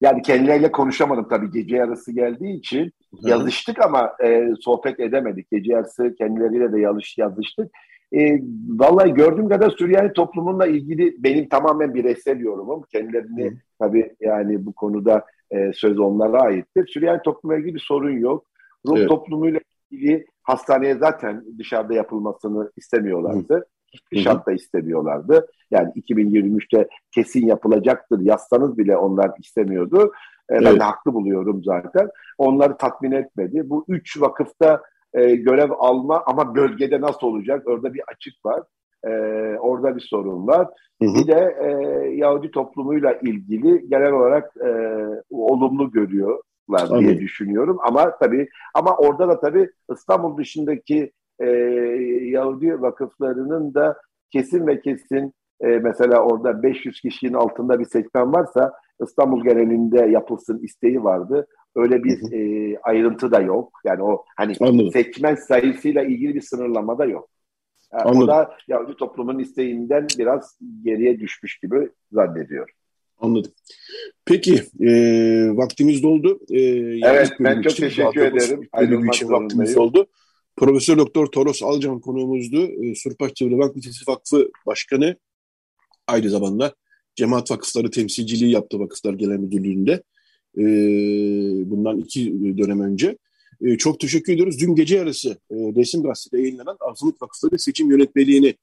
[0.00, 2.92] Yani kendileriyle konuşamadım tabii gece yarısı geldiği için.
[3.22, 3.28] Hı.
[3.28, 5.50] Yazıştık ama e, sohbet edemedik.
[5.50, 7.70] Gece yarısı kendileriyle de yazış, yazıştık.
[8.12, 12.82] E, vallahi gördüğüm kadar Süryani toplumunla ilgili benim tamamen bireysel yorumum.
[12.92, 13.54] Kendilerini Hı.
[13.78, 16.86] tabii yani bu konuda e, söz onlara aittir.
[16.86, 18.46] Süryani toplumuyla ilgili bir sorun yok.
[18.86, 19.08] Rum evet.
[19.08, 23.66] toplumuyla ilgili hastaneye zaten dışarıda yapılmasını istemiyorlardı.
[23.92, 25.46] Hiçbir şartta istemiyorlardı.
[25.70, 30.12] Yani 2023'te kesin yapılacaktır yazsanız bile onlar istemiyordu.
[30.48, 30.64] E, evet.
[30.64, 32.08] Ben de haklı buluyorum zaten.
[32.38, 33.70] Onları tatmin etmedi.
[33.70, 34.82] Bu üç vakıfta
[35.14, 37.68] e, görev alma ama bölgede nasıl olacak?
[37.68, 38.62] Orada bir açık var.
[39.04, 39.10] E,
[39.58, 40.68] orada bir sorun var.
[41.02, 41.14] Hı hı.
[41.14, 41.68] Bir de e,
[42.14, 44.70] Yahudi toplumuyla ilgili genel olarak e,
[45.30, 46.38] olumlu görüyor
[46.72, 47.78] var diye düşünüyorum.
[47.82, 51.46] Ama tabii ama orada da tabii İstanbul dışındaki e,
[52.24, 53.96] Yahudi vakıflarının da
[54.32, 60.58] kesin ve kesin e, mesela orada 500 kişinin altında bir seçmen varsa İstanbul genelinde yapılsın
[60.58, 61.46] isteği vardı.
[61.76, 62.34] Öyle bir hı hı.
[62.36, 63.72] E, ayrıntı da yok.
[63.84, 64.90] Yani o hani Anladım.
[64.92, 67.28] seçmen sayısıyla ilgili bir sınırlama da yok.
[67.92, 72.74] Yani o da Yahudi toplumun isteğinden biraz geriye düşmüş gibi zannediyorum.
[73.20, 73.52] Anladım.
[74.24, 74.90] Peki e,
[75.56, 76.40] vaktimiz doldu.
[76.50, 76.60] E,
[77.08, 78.68] evet ben çok teşekkür ederim.
[78.72, 80.06] Ayrılmak için vaktimiz oldu.
[80.56, 82.84] Profesör Doktor Toros Alcan konuğumuzdu.
[82.84, 85.16] E, Surpaç Çevre Bank Lisesi Vakfı Başkanı.
[86.06, 86.74] Aynı zamanda
[87.16, 90.02] Cemaat Vakıfları temsilciliği yaptı Vakıflar Genel Müdürlüğü'nde.
[90.58, 90.62] E,
[91.70, 93.18] bundan iki dönem önce.
[93.60, 94.60] E, çok teşekkür ediyoruz.
[94.60, 98.54] Dün gece yarısı e, Resim Gazete'de yayınlanan Azınlık Vakıfları seçim yönetmeliğini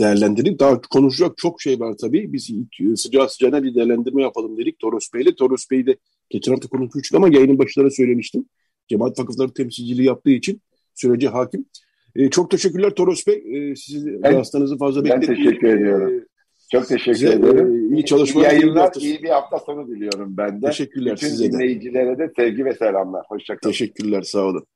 [0.00, 0.60] değerlendirdik.
[0.60, 2.32] Daha konuşacak çok şey var tabii.
[2.32, 2.50] Biz
[2.96, 5.34] sıcağı sıcağına bir değerlendirme yapalım dedik Toros Bey'le.
[5.38, 5.96] Toros Bey de
[6.30, 8.44] geçen hafta konuşmuştuk ama yayının başında söylemiştim.
[8.88, 10.60] Cemaat vakıfları temsilciliği yaptığı için
[10.94, 11.64] sürece hakim.
[12.16, 13.70] E, çok teşekkürler Toros Bey.
[13.70, 15.38] E, sizin ben, hastanızı fazla bekletmeyin.
[15.38, 16.14] Ben teşekkür ediyorum.
[16.14, 16.24] E,
[16.72, 17.92] çok teşekkür size, ederim.
[17.92, 18.50] E, iyi çalışmalar.
[18.50, 20.66] İyi yayınlar, iyi bir hafta sonu diliyorum ben de.
[20.66, 21.52] Teşekkürler Bütün size de.
[21.52, 23.24] dinleyicilere de sevgi ve selamlar.
[23.28, 23.72] Hoşçakalın.
[23.72, 24.66] Teşekkürler, sağ olun.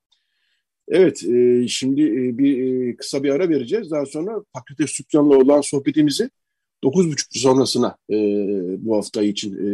[0.87, 3.91] Evet, e, şimdi e, bir e, kısa bir ara vereceğiz.
[3.91, 6.29] Daha sonra Pakrates Sükkan'la olan sohbetimizi
[6.83, 8.15] 9.30 sonrasına e,
[8.85, 9.67] bu hafta için e,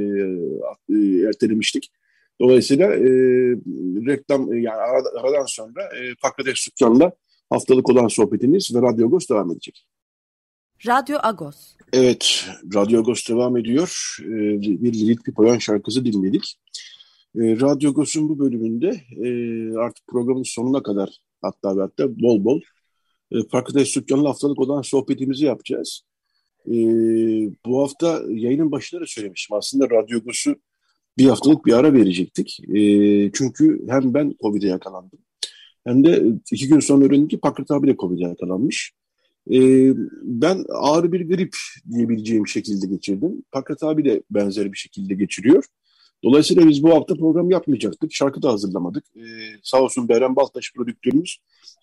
[0.96, 1.92] e, ertelemiştik.
[2.42, 3.10] Dolayısıyla e,
[4.06, 4.78] reklam yani
[5.20, 7.12] aradan sonra e, Pakrates Sükkan'la
[7.50, 9.86] haftalık olan sohbetimiz ve Radyo Agos devam edecek.
[10.88, 11.56] Radyo Agos.
[11.94, 12.46] Evet,
[12.76, 14.18] Radyo Agos devam ediyor.
[14.22, 16.58] E, bir Lilith Pipoyan şarkısı dinledik.
[17.36, 19.30] E, Radyo Agos'un bu bölümünde e,
[19.78, 22.62] artık programın sonuna kadar hatta ve hatta bol bol
[23.76, 26.02] e, Sükkan'la haftalık olan sohbetimizi yapacağız.
[26.68, 26.74] E,
[27.66, 29.58] bu hafta yayının başında da söylemiştim.
[29.58, 30.56] Aslında Radyo Agos'u
[31.18, 32.60] bir haftalık bir ara verecektik.
[32.70, 32.82] E,
[33.32, 35.20] çünkü hem ben Covid'e yakalandım
[35.84, 38.94] hem de iki gün sonra öğrendim ki Pakrat abi de Covid'e yakalanmış.
[40.24, 41.56] Ben ağır bir grip
[41.92, 43.44] diyebileceğim şekilde geçirdim.
[43.52, 45.66] Pakrat abi de benzer bir şekilde geçiriyor.
[46.24, 48.14] Dolayısıyla biz bu hafta program yapmayacaktık.
[48.14, 49.04] Şarkı da hazırlamadık.
[49.16, 49.22] Ee,
[49.64, 51.38] sağ olsun Beren Baltaş prodüktörümüz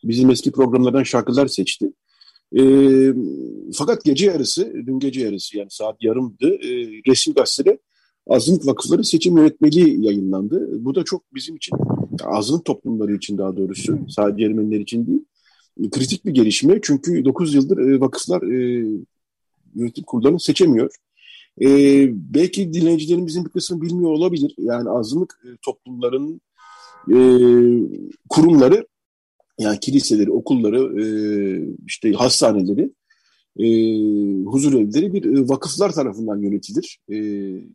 [0.05, 1.93] bizim eski programlardan şarkılar seçti.
[2.59, 3.15] Ee,
[3.75, 6.55] fakat gece yarısı, dün gece yarısı yani saat yarımdı.
[6.55, 6.71] E,
[7.07, 7.79] resim gazetede
[8.29, 10.85] azınlık vakıfları seçim yönetmeliği yayınlandı.
[10.85, 11.77] Bu da çok bizim için,
[12.25, 15.25] azınlık toplumları için daha doğrusu, sadece Ermeniler için değil,
[15.91, 16.79] kritik bir gelişme.
[16.83, 18.87] Çünkü 9 yıldır e, vakıflar e,
[19.75, 20.91] yönetim kurullarını seçemiyor.
[21.61, 21.69] E,
[22.35, 24.55] belki dinleyicilerimizin bir kısmı bilmiyor olabilir.
[24.59, 26.41] Yani azınlık e, toplumların
[27.11, 27.19] e,
[28.29, 28.87] kurumları,
[29.59, 31.07] yani kiliseleri, okulları, e,
[31.87, 32.91] işte hastaneleri,
[33.59, 33.67] e,
[34.45, 36.99] huzur evleri bir e, vakıflar tarafından yönetilir.
[37.09, 37.17] E,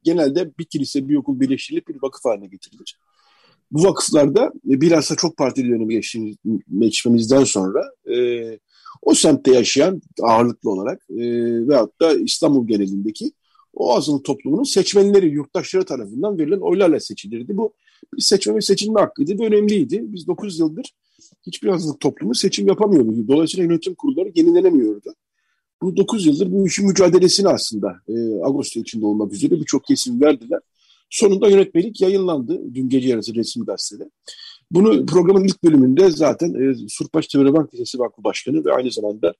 [0.03, 2.99] genelde bir kilise, bir okul birleştirilip bir vakıf haline getirilir.
[3.71, 6.01] Bu vakıflarda e, bilhassa çok partili dönemi
[6.79, 7.83] geçmemizden sonra
[8.15, 8.59] e,
[9.01, 11.17] o semtte yaşayan ağırlıklı olarak e,
[11.67, 13.31] veyahut da İstanbul genelindeki
[13.73, 17.57] o azınlık toplumunun seçmenleri, yurttaşları tarafından verilen oylarla seçilirdi.
[17.57, 17.73] Bu
[18.13, 20.01] bir seçme ve seçilme hakkıydı ve önemliydi.
[20.03, 20.93] Biz 9 yıldır
[21.47, 23.27] hiçbir azınlık toplumu seçim yapamıyordu.
[23.27, 25.13] Dolayısıyla yönetim kurulları yenilenemiyordu.
[25.81, 30.59] Bu 9 yıldır bu işin mücadelesini aslında e, Ağustos içinde olmak üzere birçok kesim verdiler.
[31.09, 34.09] Sonunda yönetmelik yayınlandı dün gece yarısı resmi gazetede.
[34.71, 39.33] Bunu programın ilk bölümünde zaten e, Surpaş Çevre Bank Lisesi Vakfı Başkanı ve aynı zamanda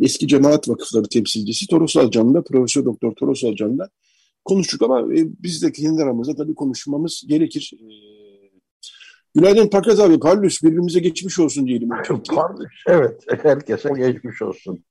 [0.00, 3.88] eski cemaat vakıfları temsilcisi Toros Alcan'la, Profesör Doktor Toros Alcan'la
[4.44, 7.72] konuştuk ama e, biz de kendi aramızda tabii konuşmamız gerekir.
[7.74, 7.86] E,
[9.34, 11.88] günaydın Pakas abi, Parlus birbirimize geçmiş olsun diyelim.
[12.34, 14.84] Parlus, evet herkese geçmiş olsun.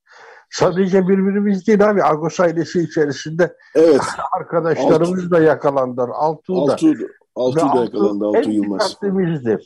[0.52, 2.04] Sadece birbirimiz değil abi.
[2.04, 4.02] Agos ailesi içerisinde evet.
[4.40, 5.32] arkadaşlarımız Altı.
[5.32, 6.10] da yakalandılar.
[6.10, 6.74] Altuğ da.
[6.74, 6.96] Altı,
[7.36, 8.26] Altı da yakalandı.
[8.26, 8.98] Altı Yılmaz.
[9.04, 9.60] En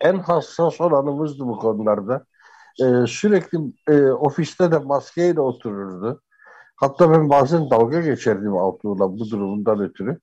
[0.00, 2.24] En hassas olanımızdı bu konularda.
[2.80, 6.22] Ee, sürekli e, ofiste de maskeyle otururdu.
[6.76, 10.18] Hatta ben bazen dalga geçerdim Altuğ'la bu durumundan ötürü.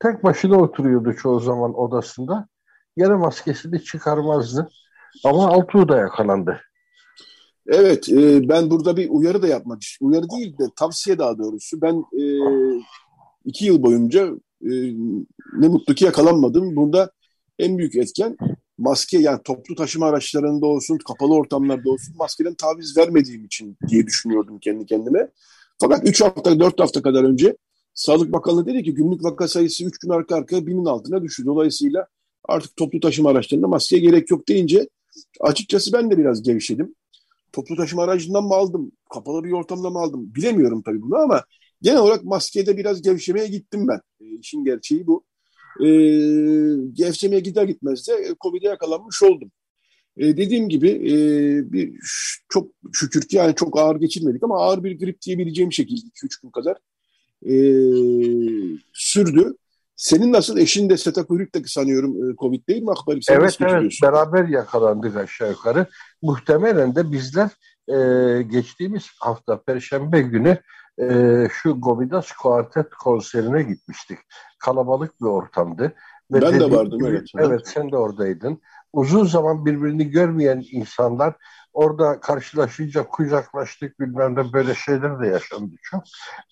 [0.00, 2.48] Tek başına oturuyordu çoğu zaman odasında.
[2.96, 4.68] Yine maskesini çıkarmazdı.
[5.24, 6.60] Ama Altuğ da yakalandı.
[7.66, 10.12] Evet, e, ben burada bir uyarı da yapmak istiyorum.
[10.12, 11.80] Uyarı değil de tavsiye daha doğrusu.
[11.82, 12.22] Ben e,
[13.44, 14.26] iki yıl boyunca
[14.62, 14.70] e,
[15.52, 16.76] ne mutlu ki yakalanmadım.
[16.76, 17.10] Burada
[17.58, 18.36] en büyük etken
[18.78, 24.58] maske yani toplu taşıma araçlarında olsun, kapalı ortamlarda olsun maskeden taviz vermediğim için diye düşünüyordum
[24.58, 25.30] kendi kendime.
[25.80, 27.56] Fakat 3 hafta, 4 hafta kadar önce
[27.94, 31.46] Sağlık Bakanlığı dedi ki günlük vaka sayısı 3 gün arka arkaya binin altına düştü.
[31.46, 32.06] Dolayısıyla
[32.44, 34.88] artık toplu taşıma araçlarında maskeye gerek yok deyince
[35.40, 36.94] açıkçası ben de biraz gevşedim.
[37.52, 41.44] Toplu taşıma aracından mı aldım, kapalı bir ortamda mı aldım bilemiyorum tabii bunu ama
[41.82, 44.00] genel olarak maskede biraz gevşemeye gittim ben.
[44.20, 45.24] E, işin gerçeği bu
[45.84, 45.88] e,
[46.92, 49.50] gevşemeye gider gitmez de Covid'e yakalanmış oldum.
[50.16, 51.12] E, dediğim gibi e,
[51.72, 51.92] bir
[52.48, 56.50] çok şükür ki yani çok ağır geçirmedik ama ağır bir grip diyebileceğim şekilde 2-3 gün
[56.50, 56.76] kadar
[57.46, 57.54] e,
[58.92, 59.56] sürdü.
[59.96, 63.22] Senin nasıl eşin de Setakurik sanıyorum e, Covid değil mi Akbari?
[63.22, 65.86] Sen evet evet beraber yakalandık aşağı yukarı.
[66.22, 67.50] Muhtemelen de bizler
[67.88, 70.58] e, geçtiğimiz hafta Perşembe günü
[71.00, 74.18] e, şu Gomidas Quartet konserine gitmiştik.
[74.58, 75.94] Kalabalık bir ortamdı.
[76.32, 77.26] Ve ben de vardım evet.
[77.38, 78.60] Evet sen de oradaydın.
[78.92, 81.34] Uzun zaman birbirini görmeyen insanlar
[81.72, 86.02] orada karşılaşınca kucaklaştık bilmem ne böyle şeyler de yaşandı çok.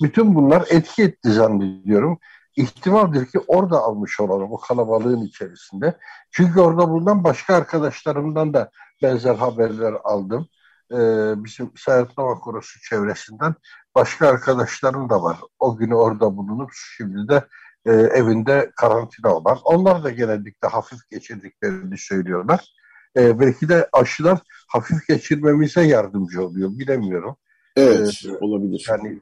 [0.03, 2.19] Bütün bunlar etki etti zannediyorum.
[2.57, 5.97] ihtimaldir ki orada almış olalım o kalabalığın içerisinde.
[6.31, 8.71] Çünkü orada bulunan başka arkadaşlarımdan da
[9.03, 10.49] benzer haberler aldım.
[10.93, 10.97] Ee,
[11.45, 13.55] bizim Sayat Nova Korosu çevresinden
[13.97, 15.39] başka arkadaşlarım da var.
[15.59, 17.47] O günü orada bulunup şimdi de
[17.87, 19.59] e, evinde karantina olan.
[19.65, 22.75] Onlar da genellikle hafif geçirdiklerini söylüyorlar.
[23.17, 26.71] E, belki de aşılar hafif geçirmemize yardımcı oluyor.
[26.73, 27.37] Bilemiyorum.
[27.77, 28.87] Evet, ee, olabilir.
[28.89, 29.21] Yani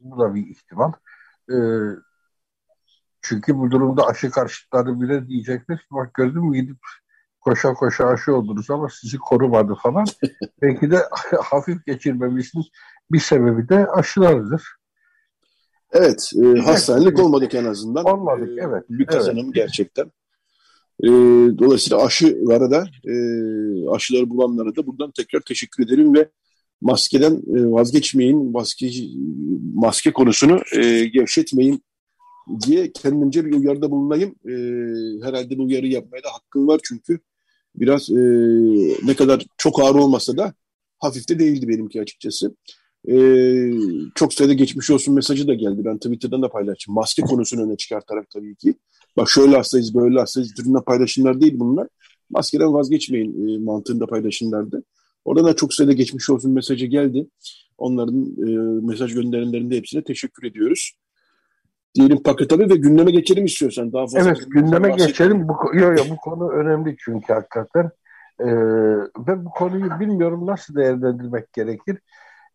[0.00, 0.92] bu da bir ihtimal.
[1.50, 1.56] E,
[3.22, 6.78] çünkü bu durumda aşı karşıtları bile diyecekler ki bak gördün mü gidip
[7.44, 10.04] koşa koşa aşı oldunuz ama sizi korumadı falan.
[10.62, 10.98] Belki de
[11.42, 12.62] hafif geçirmemizin
[13.12, 14.62] bir sebebi de aşılardır.
[15.92, 18.04] Evet, e, hastanelik olmadık en azından.
[18.04, 18.84] Olmadık, e, evet.
[18.88, 19.54] Bir kazanım evet.
[19.54, 20.04] gerçekten.
[21.02, 21.08] E,
[21.58, 23.14] dolayısıyla aşılara da, e,
[23.88, 26.28] aşıları bulanlara da buradan tekrar teşekkür ederim ve
[26.80, 28.90] maskeden e, vazgeçmeyin, maske,
[29.74, 31.82] maske konusunu e, gevşetmeyin
[32.66, 34.34] diye kendimce bir uyarıda bulunayım.
[34.48, 34.52] E,
[35.26, 37.20] herhalde bu uyarı yapmaya da hakkım var çünkü
[37.76, 38.14] biraz e,
[39.06, 40.54] ne kadar çok ağır olmasa da
[40.98, 42.56] hafif de değildi benimki açıkçası.
[43.08, 43.16] E,
[44.14, 45.84] çok sayıda geçmiş olsun mesajı da geldi.
[45.84, 46.94] Ben Twitter'dan da paylaştım.
[46.94, 48.74] Maske konusunu öne çıkartarak tabii ki.
[49.16, 51.88] Bak şöyle hastayız, böyle hastayız türünde paylaşımlar değil bunlar.
[52.30, 54.82] Maskeden vazgeçmeyin e, mantığında paylaşımlardı.
[55.24, 57.26] Oradan da çok sayıda geçmiş olsun mesajı geldi.
[57.78, 60.92] Onların e, mesaj gönderimlerinde hepsine teşekkür ediyoruz.
[61.94, 63.92] Diyelim paketalı ve gündeme geçelim istiyorsan.
[63.92, 65.48] Daha fazla evet gündeme geçelim.
[65.48, 67.90] Bu, yo, yo, bu konu önemli çünkü hakikaten.
[68.40, 68.46] Ee,
[69.26, 71.98] ben bu konuyu bilmiyorum nasıl değerlendirmek gerekir.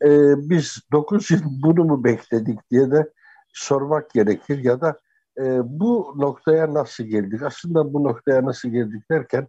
[0.03, 3.09] Ee, biz 9 yıl bunu mu bekledik diye de
[3.53, 4.99] sormak gerekir ya da
[5.37, 7.43] e, bu noktaya nasıl geldik?
[7.43, 9.47] Aslında bu noktaya nasıl geldik derken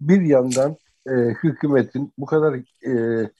[0.00, 0.76] bir yandan
[1.08, 2.54] e, hükümetin bu kadar
[2.86, 3.30] e,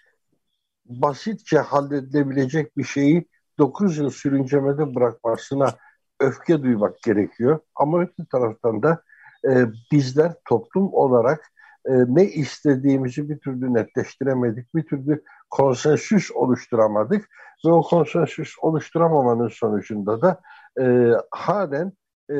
[0.84, 5.74] basitçe halledilebilecek bir şeyi 9 yıl sürüncemede bırakmasına
[6.22, 7.58] öfke duymak gerekiyor.
[7.76, 9.02] Ama öte taraftan da
[9.44, 11.52] e, bizler toplum olarak
[11.86, 17.28] e, ne istediğimizi bir türlü netleştiremedik, bir türlü konsensüs oluşturamadık
[17.66, 20.40] ve o konsensüs oluşturamamanın sonucunda da
[20.80, 21.92] e, halen
[22.32, 22.36] e,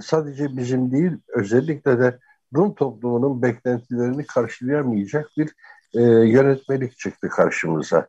[0.00, 2.18] sadece bizim değil özellikle de
[2.56, 5.52] Rum toplumunun beklentilerini karşılayamayacak bir
[5.94, 8.08] e, yönetmelik çıktı karşımıza.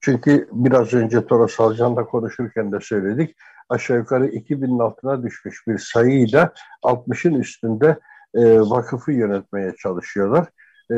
[0.00, 3.36] Çünkü biraz önce Toros Salcan'la konuşurken de söyledik.
[3.68, 7.98] Aşağı yukarı 2000'in altına düşmüş bir sayıyla 60'ın üstünde
[8.34, 10.48] e, vakıfı yönetmeye çalışıyorlar.
[10.92, 10.96] E,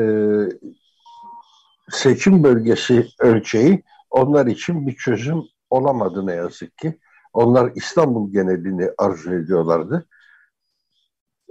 [1.89, 6.99] seçim bölgesi ölçeği onlar için bir çözüm olamadı ne yazık ki.
[7.33, 10.07] Onlar İstanbul genelini arzu ediyorlardı.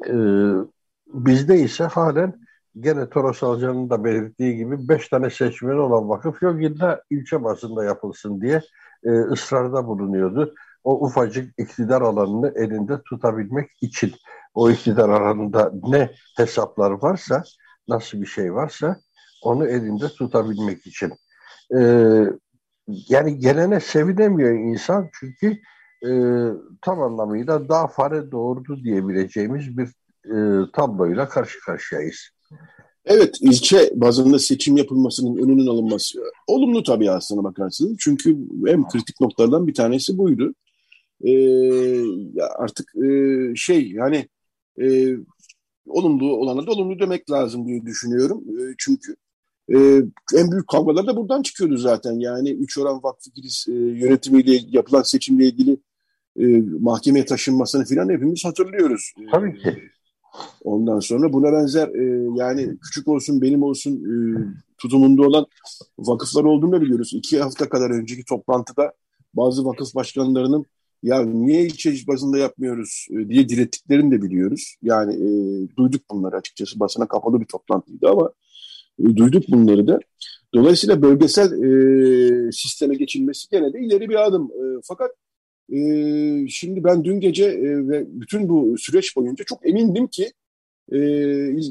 [0.07, 0.15] E,
[1.07, 2.42] bizde ise halen
[2.81, 7.85] gene Toros Alcan'ın da belirttiği gibi beş tane seçmeni olan vakıf yok illa ilçe bazında
[7.85, 8.63] yapılsın diye
[9.05, 10.55] e, ısrarda bulunuyordu.
[10.85, 14.13] O ufacık iktidar alanını elinde tutabilmek için
[14.55, 17.43] o iktidar alanında ne hesaplar varsa,
[17.89, 18.97] nasıl bir şey varsa
[19.43, 21.13] onu elinde tutabilmek için.
[21.79, 21.81] E,
[22.89, 25.59] yani gelene sevinemiyor insan çünkü
[26.07, 26.11] e,
[26.83, 29.89] tam anlamıyla daha fare doğurdu diyebileceğimiz bir
[30.25, 32.31] e, tabloyla karşı karşıyayız.
[33.05, 37.97] Evet, ilçe bazında seçim yapılmasının önünün alınması olumlu tabii aslına bakarsınız.
[38.01, 40.55] Çünkü en kritik noktalardan bir tanesi buydu.
[41.25, 42.01] Ee,
[42.59, 43.09] artık e,
[43.57, 44.29] şey yani
[44.83, 45.17] e,
[45.87, 48.45] olumlu olana da olumlu demek lazım diye düşünüyorum.
[48.49, 49.17] E, çünkü
[49.69, 49.77] e,
[50.37, 52.13] en büyük kavgalar da buradan çıkıyordu zaten.
[52.13, 55.77] Yani Üç Oran Vakfı Kilis e, yönetimiyle yapılan seçimle ilgili
[56.41, 56.47] e,
[56.81, 59.13] mahkemeye taşınmasını filan hepimiz hatırlıyoruz.
[59.33, 59.83] Tabii ki.
[60.65, 64.15] Ondan sonra buna benzer e, yani küçük olsun benim olsun e,
[64.79, 65.47] tutumunda olan
[65.99, 67.11] vakıflar olduğunu biliyoruz.
[67.15, 68.93] İki hafta kadar önceki toplantıda
[69.35, 70.67] bazı vakıf başkanlarının
[71.03, 74.77] ya niye ilçe bazında yapmıyoruz e, diye direttiklerini de biliyoruz.
[74.83, 75.29] Yani e,
[75.77, 78.31] duyduk bunları açıkçası basına kapalı bir toplantıydı ama
[78.99, 80.01] e, duyduk bunları da.
[80.55, 84.51] Dolayısıyla bölgesel e, sisteme geçilmesi gene de ileri bir adım.
[84.51, 85.11] E, fakat
[85.69, 85.79] e,
[86.49, 90.33] şimdi ben dün gece e, ve bütün bu süreç boyunca çok emindim ki
[90.93, 90.99] e,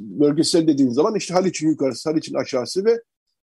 [0.01, 3.01] bölgesel dediğin zaman işte Haliç'in yukarısı, Haliç'in aşağısı ve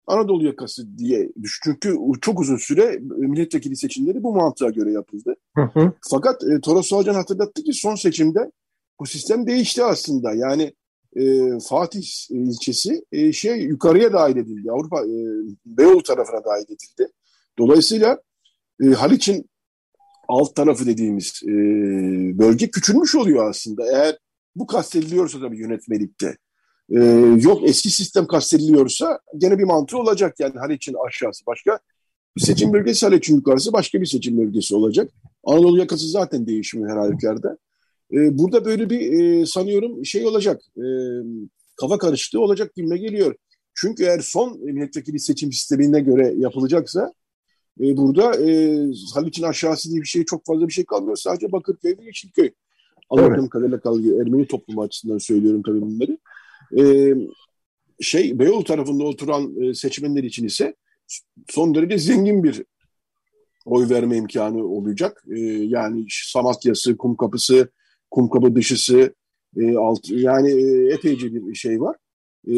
[0.08, 1.60] Anadolu yakası diye düş.
[1.64, 5.36] Çünkü çok uzun süre milletvekili seçimleri bu mantığa göre yapıldı.
[5.56, 5.94] Hı hı.
[6.10, 8.52] Fakat e, Toros Hocam hatırlattı ki son seçimde
[9.00, 10.34] bu sistem değişti aslında.
[10.34, 10.74] Yani
[11.16, 14.72] e, Fatih ilçesi e, şey yukarıya dahil edildi.
[14.72, 15.16] Avrupa e,
[15.66, 17.12] Beyoğlu tarafına dahil edildi.
[17.58, 18.22] Dolayısıyla
[18.84, 19.50] e, Haliç'in
[20.28, 21.52] alt tarafı dediğimiz e,
[22.40, 23.84] bölge küçülmüş oluyor aslında.
[23.88, 24.18] Eğer
[24.56, 26.38] bu kastediliyorsa tabii yönetmelikte.
[26.90, 27.00] E,
[27.42, 31.80] yok eski sistem kastediliyorsa gene bir mantığı olacak yani Haliç'in aşağısı başka.
[32.38, 35.12] Seçim bölgesi Haliç'in yukarısı başka bir seçim bölgesi olacak.
[35.44, 37.58] Anadolu yakası zaten değişmiyor her halükarda.
[38.14, 40.62] E, burada böyle bir e, sanıyorum şey olacak.
[40.78, 40.86] E,
[41.76, 43.36] kafa karışıklığı olacak gibime geliyor.
[43.74, 47.14] Çünkü eğer son milletvekili seçim sistemine göre yapılacaksa
[47.82, 48.78] e, burada e,
[49.14, 51.18] Haliç'in aşağısı diye bir şey çok fazla bir şey kalmıyor.
[51.18, 52.50] Sadece Bakırköy ve Yeşilköy.
[53.10, 53.50] Anladığım evet.
[53.50, 54.22] kadarıyla kalıyor.
[54.22, 56.18] Ermeni toplumu açısından söylüyorum tabii bunları.
[56.80, 57.14] E,
[58.02, 60.76] şey Beyoğlu tarafında oturan e, seçmenler için ise
[61.50, 62.64] son derece zengin bir
[63.66, 65.24] oy verme imkanı olacak.
[65.36, 67.70] E, yani Samatya'sı, Kumkapısı,
[68.12, 69.16] Kumkapı dışısı,
[69.58, 71.96] e, alt, yani e, epeyce bir şey var.
[72.48, 72.54] E,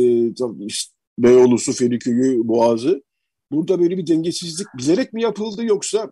[1.20, 3.03] Beyoğlu'su, Feriköy'ü, Boğaz'ı.
[3.52, 6.12] Burada böyle bir dengesizlik bilerek mi yapıldı yoksa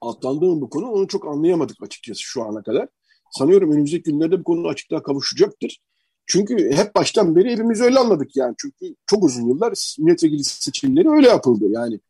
[0.00, 2.88] atlandı mı bu konu onu çok anlayamadık açıkçası şu ana kadar.
[3.30, 5.80] Sanıyorum önümüzdeki günlerde bu konu açıklığa kavuşacaktır.
[6.26, 8.54] Çünkü hep baştan beri hepimiz öyle anladık yani.
[8.58, 12.00] Çünkü çok uzun yıllar milletvekili seçimleri öyle yapıldı yani.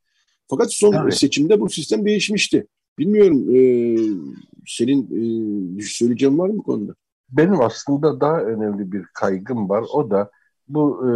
[0.49, 1.14] Fakat son evet.
[1.14, 2.66] seçimde bu sistem değişmişti.
[2.99, 3.59] Bilmiyorum e,
[4.66, 5.03] senin
[5.78, 6.95] e, söyleyeceğin var mı bu konuda?
[7.31, 9.85] Benim aslında daha önemli bir kaygım var.
[9.93, 10.31] O da
[10.68, 11.11] bu e,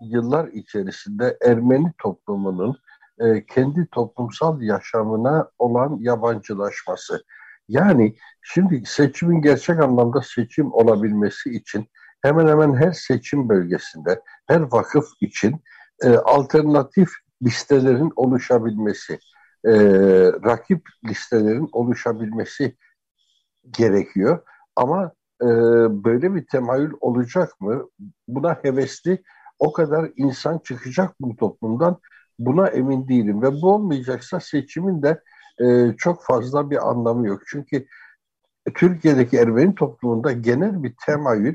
[0.00, 2.76] yıllar içerisinde Ermeni toplumunun
[3.20, 7.24] e, kendi toplumsal yaşamına olan yabancılaşması.
[7.68, 11.86] Yani şimdi seçimin gerçek anlamda seçim olabilmesi için
[12.22, 15.62] hemen hemen her seçim bölgesinde, her vakıf için
[16.04, 17.10] e, alternatif
[17.42, 19.18] listelerin oluşabilmesi,
[19.64, 19.72] e,
[20.44, 22.76] rakip listelerin oluşabilmesi
[23.70, 24.42] gerekiyor.
[24.76, 25.46] Ama e,
[26.04, 27.88] böyle bir temayül olacak mı?
[28.28, 29.22] Buna hevesli
[29.60, 31.98] o kadar insan çıkacak bu toplumdan
[32.38, 33.42] buna emin değilim.
[33.42, 35.22] Ve bu olmayacaksa seçimin de
[35.60, 37.42] e, çok fazla bir anlamı yok.
[37.46, 37.86] Çünkü
[38.74, 41.54] Türkiye'deki Ermeni toplumunda genel bir temayül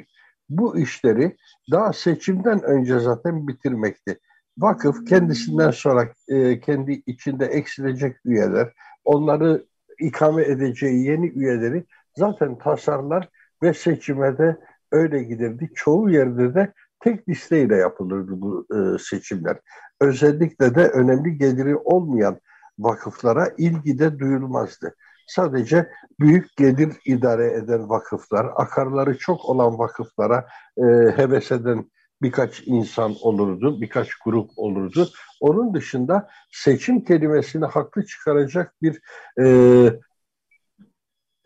[0.50, 1.38] bu işleri
[1.72, 4.20] daha seçimden önce zaten bitirmekti.
[4.58, 8.74] Vakıf kendisinden sonra e, kendi içinde eksilecek üyeler,
[9.06, 9.66] onları
[10.00, 11.86] ikame edeceği yeni üyeleri
[12.18, 13.30] zaten tasarlar
[13.64, 14.58] ve seçime de
[14.92, 15.70] öyle giderdi.
[15.76, 16.74] Çoğu yerde de
[17.06, 19.58] tek listeyle yapılırdı bu e, seçimler.
[20.02, 22.40] Özellikle de önemli geliri olmayan
[22.80, 24.96] vakıflara ilgi de duyulmazdı.
[25.28, 30.48] Sadece büyük gelir idare eden vakıflar, akarları çok olan vakıflara
[30.78, 30.84] e,
[31.16, 31.92] heves eden
[32.22, 35.08] birkaç insan olurdu, birkaç grup olurdu.
[35.42, 39.02] Onun dışında seçim kelimesini haklı çıkaracak bir
[39.42, 39.46] e,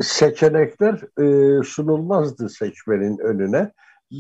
[0.01, 0.93] seçenekler
[1.24, 3.72] e, sunulmazdı seçmenin önüne.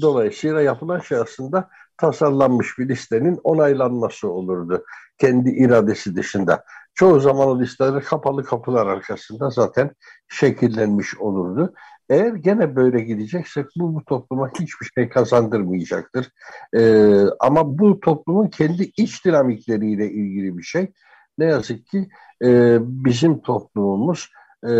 [0.01, 4.83] Dolayısıyla yapılan şey aslında tasarlanmış bir listenin onaylanması olurdu.
[5.17, 6.63] Kendi iradesi dışında.
[6.93, 9.91] Çoğu zaman o listeler kapalı kapılar arkasında zaten
[10.27, 11.73] şekillenmiş olurdu.
[12.09, 16.29] Eğer gene böyle gideceksek bu, bu topluma hiçbir şey kazandırmayacaktır.
[16.77, 20.91] Ee, ama bu toplumun kendi iç dinamikleriyle ilgili bir şey.
[21.37, 22.09] Ne yazık ki
[22.43, 24.29] e, bizim toplumumuz
[24.67, 24.71] e,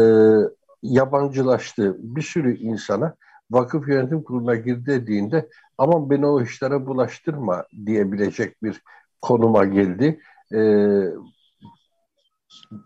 [0.84, 1.96] yabancılaştı.
[2.00, 3.16] Bir sürü insana
[3.52, 8.82] vakıf yönetim kuruluna gir dediğinde aman beni o işlere bulaştırma diyebilecek bir
[9.22, 10.20] konuma geldi.
[10.54, 10.60] E,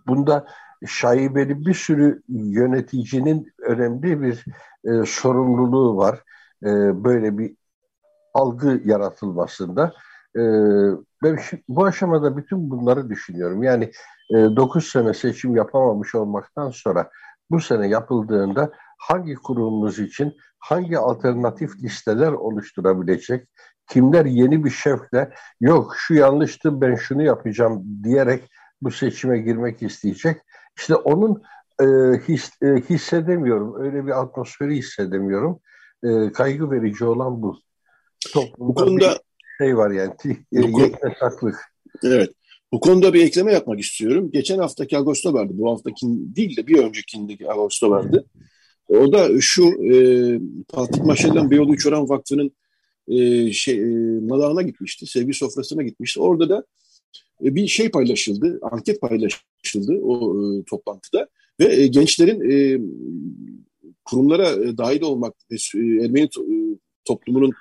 [0.07, 0.45] bunda
[0.87, 4.45] şaibeli bir sürü yöneticinin önemli bir
[4.85, 6.23] e, sorumluluğu var.
[6.63, 6.69] E,
[7.03, 7.55] böyle bir
[8.33, 9.93] algı yaratılmasında.
[10.35, 10.41] E,
[11.23, 13.63] ben bu aşamada bütün bunları düşünüyorum.
[13.63, 13.91] Yani
[14.29, 17.09] e, 9 sene seçim yapamamış olmaktan sonra
[17.51, 20.33] bu sene yapıldığında hangi kurumumuz için
[20.63, 23.47] hangi alternatif listeler oluşturabilecek,
[23.89, 28.43] kimler yeni bir şefle yok şu yanlıştı ben şunu yapacağım diyerek
[28.81, 30.37] bu seçime girmek isteyecek.
[30.77, 31.43] İşte onun
[31.81, 31.85] e,
[32.27, 33.81] his, e, hissedemiyorum.
[33.81, 35.59] Öyle bir atmosferi hissedemiyorum.
[36.03, 37.59] E, kaygı verici olan bu.
[38.33, 39.19] Toplumda bu konuda
[39.57, 40.13] şey var yani.
[40.51, 41.55] Yeknesaklık.
[42.03, 42.29] Evet.
[42.71, 44.31] Bu konuda bir ekleme yapmak istiyorum.
[44.31, 45.53] Geçen haftaki Ağustos vardı.
[45.55, 48.25] Bu haftaki değil de bir öncekindeki Ağustos vardı.
[48.87, 49.63] O da şu
[49.93, 49.95] e,
[50.71, 52.51] Fatih Maşallan Beyoğlu Üçören Vakfı'nın
[53.07, 55.05] e, şey, e, malağına gitmişti.
[55.05, 56.19] Sevgi sofrasına gitmişti.
[56.19, 56.65] Orada da
[57.43, 61.27] e, bir şey paylaşıldı, anket paylaşıldı o e, toplantıda
[61.59, 62.79] ve e, gençlerin e,
[64.05, 66.55] kurumlara e, dahil olmak ve e, Ermeni to, e,
[67.05, 67.51] toplumunun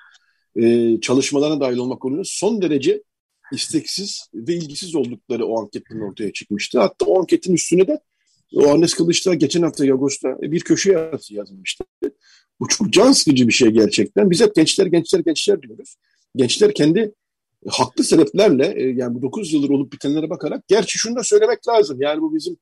[0.55, 3.03] e, çalışmalarına dahil olmak konusunda son derece
[3.51, 6.79] isteksiz ve ilgisiz oldukları o anketin ortaya çıkmıştı.
[6.79, 7.99] Hatta o anketin üstüne de
[8.53, 11.83] o Arnes Kılıç'ta geçen hafta Yagos'ta bir köşe yazısı yazmıştı.
[12.59, 14.29] Bu çok can sıkıcı bir şey gerçekten.
[14.29, 15.95] Biz hep gençler, gençler, gençler diyoruz.
[16.35, 17.13] Gençler kendi
[17.67, 22.01] haklı sebeplerle e, yani bu 9 yıldır olup bitenlere bakarak gerçi şunu da söylemek lazım.
[22.01, 22.57] Yani bu bizim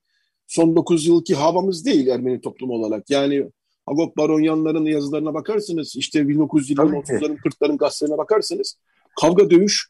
[0.47, 3.09] son 9 yılki havamız değil Ermeni toplumu olarak.
[3.09, 3.45] Yani
[3.87, 8.77] Agop Baronyanların yazılarına bakarsınız işte 1920'lerin 30'ların 40'ların gazetelerine bakarsınız
[9.21, 9.87] kavga dövüş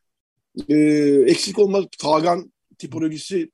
[0.70, 0.76] e,
[1.28, 3.50] eksik olmaz tagan tipolojisi e,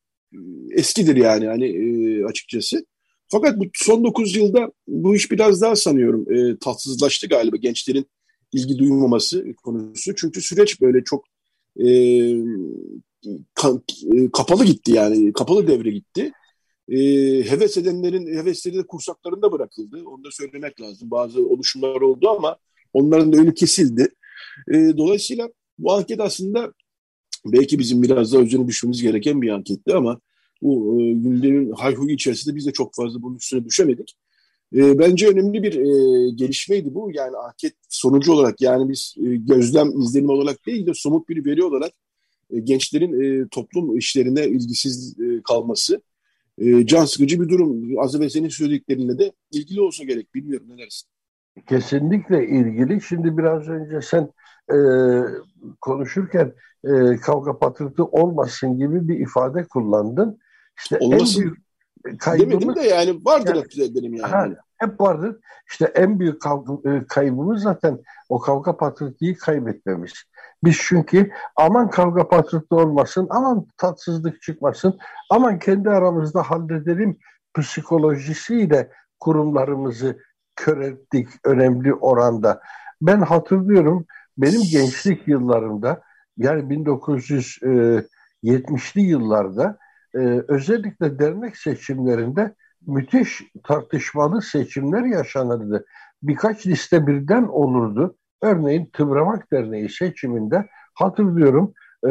[0.71, 2.85] eskidir yani hani e, açıkçası.
[3.27, 8.05] Fakat bu son 9 yılda bu iş biraz daha sanıyorum e, tatsızlaştı galiba gençlerin
[8.53, 10.15] ilgi duymaması konusu.
[10.15, 11.25] Çünkü süreç böyle çok
[11.79, 11.87] e,
[13.53, 13.81] ka,
[14.13, 16.31] e, kapalı gitti yani kapalı devre gitti.
[16.89, 16.97] E,
[17.49, 20.03] heves edenlerin hevesleri de kursaklarında bırakıldı.
[20.05, 21.11] Onu da söylemek lazım.
[21.11, 22.57] Bazı oluşumlar oldu ama
[22.93, 24.09] onların da önü kesildi.
[24.71, 26.73] E, dolayısıyla bu anket aslında
[27.45, 30.19] belki bizim biraz daha üzerine düşmemiz gereken bir anketti ama
[30.61, 34.15] bu e, gündemin hayhuyu içerisinde biz de çok fazla bunun üstüne düşemedik.
[34.75, 37.11] E, bence önemli bir e, gelişmeydi bu.
[37.13, 41.63] Yani anket sonucu olarak yani biz e, gözlem izlenim olarak değil de somut bir veri
[41.63, 41.91] olarak
[42.49, 46.01] e, gençlerin e, toplum işlerine ilgisiz e, kalması
[46.57, 47.99] e, can sıkıcı bir durum.
[47.99, 50.35] Az evvel senin söylediklerinle de ilgili olsa gerek.
[50.35, 51.09] Bilmiyorum ne dersin?
[51.69, 53.01] Kesinlikle ilgili.
[53.01, 54.29] Şimdi biraz önce sen
[54.71, 54.77] e,
[55.81, 56.53] konuşurken
[56.83, 60.39] e, kavga patırtı olmasın gibi bir ifade kullandın.
[60.77, 61.41] İşte Olmasın.
[61.41, 61.67] en büyük
[62.19, 62.51] kaybımız...
[62.51, 64.31] Demedim de yani vardır yani, hep dedim yani.
[64.31, 64.47] Ha,
[64.77, 65.35] hep vardır.
[65.69, 66.45] İşte en büyük
[66.85, 67.99] e, kaybımız zaten
[68.29, 70.13] o kavga patırtıyı kaybetmemiz.
[70.63, 74.99] Biz çünkü aman kavga patırtı olmasın, aman tatsızlık çıkmasın,
[75.29, 77.17] aman kendi aramızda halledelim
[77.59, 80.17] psikolojisiyle kurumlarımızı
[80.55, 82.61] kör ettik önemli oranda.
[83.01, 84.05] Ben hatırlıyorum
[84.37, 86.01] benim gençlik yıllarımda
[86.37, 89.77] yani 1970'li yıllarda
[90.15, 92.55] e, özellikle dernek seçimlerinde
[92.87, 95.85] müthiş tartışmalı seçimler yaşanırdı.
[96.23, 98.15] Birkaç liste birden olurdu.
[98.41, 101.73] Örneğin Tıbramak Derneği seçiminde hatırlıyorum
[102.05, 102.09] e,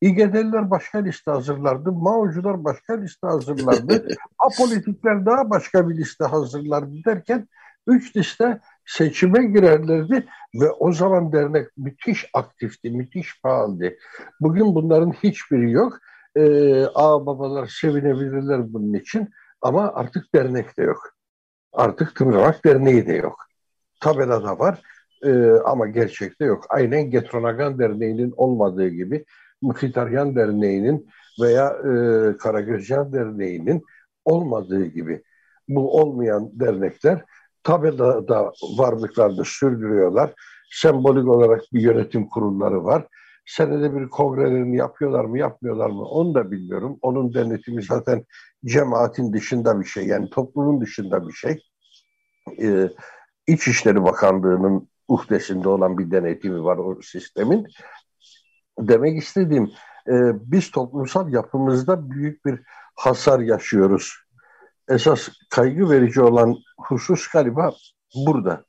[0.00, 7.48] İGD'liler başka liste hazırlardı, Mao'cular başka liste hazırlardı, Apolitikler daha başka bir liste hazırlardı derken
[7.86, 13.94] üç liste seçime girerlerdi ve o zaman dernek müthiş aktifti, müthiş pahalıydı.
[14.40, 15.98] Bugün bunların hiçbiri yok.
[16.38, 19.28] Ee, ağ babalar sevinebilirler bunun için
[19.62, 21.10] ama artık dernek de yok.
[21.72, 23.36] Artık Tımramak Derneği de yok.
[24.00, 24.82] Tabelada var
[25.24, 26.64] e, ama gerçekte yok.
[26.68, 29.24] Aynen Getronagan Derneği'nin olmadığı gibi
[29.62, 31.08] Mıhitaryan Derneği'nin
[31.42, 31.92] veya e,
[32.36, 33.82] Karagözcan Derneği'nin
[34.24, 35.22] olmadığı gibi
[35.68, 37.24] bu olmayan dernekler
[37.62, 40.32] tabelada varlıklarını sürdürüyorlar.
[40.70, 43.06] Sembolik olarak bir yönetim kurulları var.
[43.48, 46.98] Senede bir kongrelerini yapıyorlar mı yapmıyorlar mı onu da bilmiyorum.
[47.02, 48.24] Onun denetimi zaten
[48.64, 51.62] cemaatin dışında bir şey yani toplumun dışında bir şey.
[52.62, 52.88] Ee,
[53.46, 57.66] İçişleri Bakanlığı'nın uhdesinde olan bir denetimi var o sistemin.
[58.78, 59.70] Demek istediğim
[60.08, 60.12] e,
[60.52, 62.60] biz toplumsal yapımızda büyük bir
[62.94, 64.14] hasar yaşıyoruz.
[64.88, 67.72] Esas kaygı verici olan husus galiba
[68.26, 68.67] burada.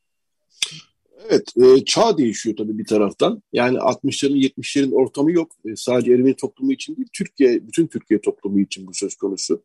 [1.29, 3.43] Evet, e, çağ değişiyor tabii bir taraftan.
[3.53, 5.51] Yani 60'ların 70'lerin ortamı yok.
[5.65, 9.63] E, sadece Ermeni toplumu için değil, Türkiye, bütün Türkiye toplumu için bu söz konusu.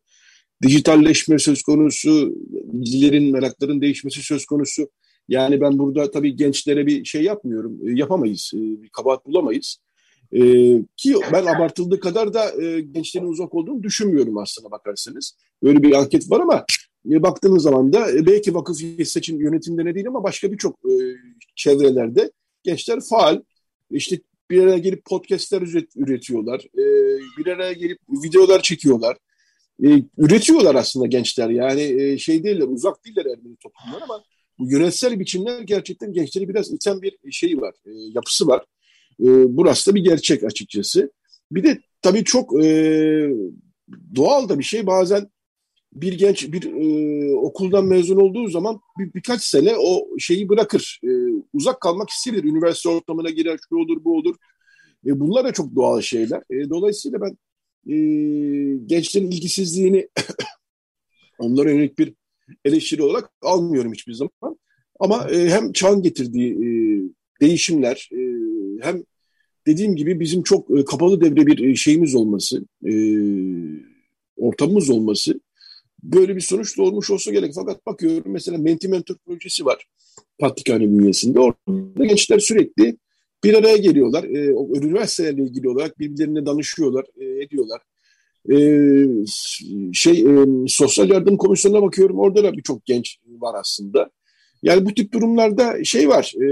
[0.63, 2.35] Dijitalleşme söz konusu,
[2.81, 4.89] dizilerin, merakların değişmesi söz konusu.
[5.27, 9.77] Yani ben burada tabii gençlere bir şey yapmıyorum, e, yapamayız, e, bir kabahat bulamayız.
[10.31, 10.41] E,
[10.97, 15.37] ki ben abartıldığı kadar da e, gençlerin uzak olduğunu düşünmüyorum aslına bakarsanız.
[15.63, 16.65] Böyle bir anket var ama
[17.11, 20.93] e, baktığınız zaman da e, belki vakıf seçim yönetimde ne değil ama başka birçok e,
[21.55, 22.31] çevrelerde
[22.63, 23.41] gençler faal.
[23.91, 25.61] İşte bir araya gelip podcastler
[25.95, 26.59] üretiyorlar.
[26.59, 26.83] E,
[27.37, 29.17] bir araya gelip videolar çekiyorlar.
[29.83, 29.87] E,
[30.17, 31.49] üretiyorlar aslında gençler.
[31.49, 34.23] Yani e, şey değiller, uzak değiller Ermeni toplumlar ama
[34.59, 38.65] bu yönetsel biçimler gerçekten gençleri biraz iten bir şey var, yapısı var.
[39.19, 41.11] Burası da bir gerçek açıkçası.
[41.51, 42.53] Bir de tabii çok
[44.15, 45.29] doğal da bir şey bazen
[45.95, 50.99] bir genç bir e, okuldan mezun olduğu zaman bir, birkaç sene o şeyi bırakır.
[51.03, 51.09] E,
[51.53, 52.33] uzak kalmak ister.
[52.33, 54.35] Üniversite ortamına girer, şu olur, bu olur.
[55.05, 56.41] E, bunlar da çok doğal şeyler.
[56.49, 57.37] E, dolayısıyla ben
[57.93, 57.95] e,
[58.85, 60.07] gençlerin ilgisizliğini
[61.39, 62.13] onlara yönelik bir
[62.65, 64.59] eleştiri olarak almıyorum hiçbir zaman.
[64.99, 66.67] Ama e, hem çağın getirdiği e,
[67.41, 68.19] değişimler e,
[68.81, 69.03] hem
[69.67, 72.93] dediğim gibi bizim çok e, kapalı devre bir e, şeyimiz olması, e,
[74.37, 75.39] ortamımız olması
[76.03, 77.53] böyle bir sonuç doğurmuş olsa gerek.
[77.55, 79.87] Fakat bakıyorum mesela Mentimentor projesi var
[80.39, 81.39] Patrikhane bünyesinde.
[81.39, 82.97] Orada gençler sürekli
[83.43, 84.23] bir araya geliyorlar.
[84.23, 87.81] E, üniversitelerle ilgili olarak birbirlerine danışıyorlar, e, ediyorlar.
[88.51, 88.57] E,
[89.93, 92.19] şey e, Sosyal Yardım Komisyonu'na bakıyorum.
[92.19, 94.09] Orada da birçok genç var aslında.
[94.63, 96.45] Yani bu tip durumlarda şey var, e,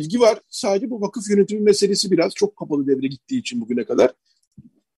[0.00, 0.38] ilgi var.
[0.48, 4.12] Sadece bu vakıf yönetimi meselesi biraz çok kapalı devre gittiği için bugüne kadar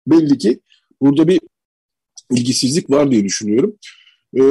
[0.07, 0.59] belli ki
[1.01, 1.39] burada bir
[2.31, 3.77] ilgisizlik var diye düşünüyorum.
[4.35, 4.43] E,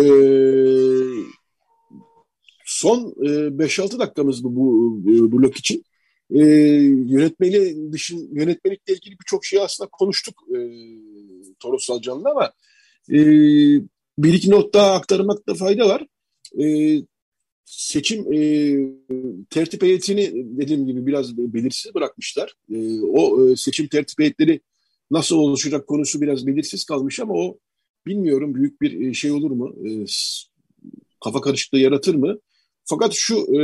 [2.67, 5.85] son e, 5-6 dakikamız bu, bu e, blok için.
[6.31, 6.41] E,
[7.09, 10.35] yönetmeli dışın yönetmelikle ilgili birçok şey aslında konuştuk.
[10.51, 10.59] E,
[11.61, 12.53] Toros Salcan'la ama
[13.11, 13.19] e,
[14.19, 16.07] bir iki not daha aktarmakta fayda var.
[16.63, 16.97] E,
[17.65, 18.41] seçim e,
[19.51, 22.55] tertip heyetini dediğim gibi biraz belirsiz bırakmışlar.
[22.73, 24.61] E, o e, seçim tertip heyetleri
[25.11, 27.59] nasıl oluşacak konusu biraz belirsiz kalmış ama o
[28.07, 29.75] bilmiyorum büyük bir şey olur mu?
[29.89, 29.91] E,
[31.25, 32.39] kafa karışıklığı yaratır mı?
[32.85, 33.63] Fakat şu e,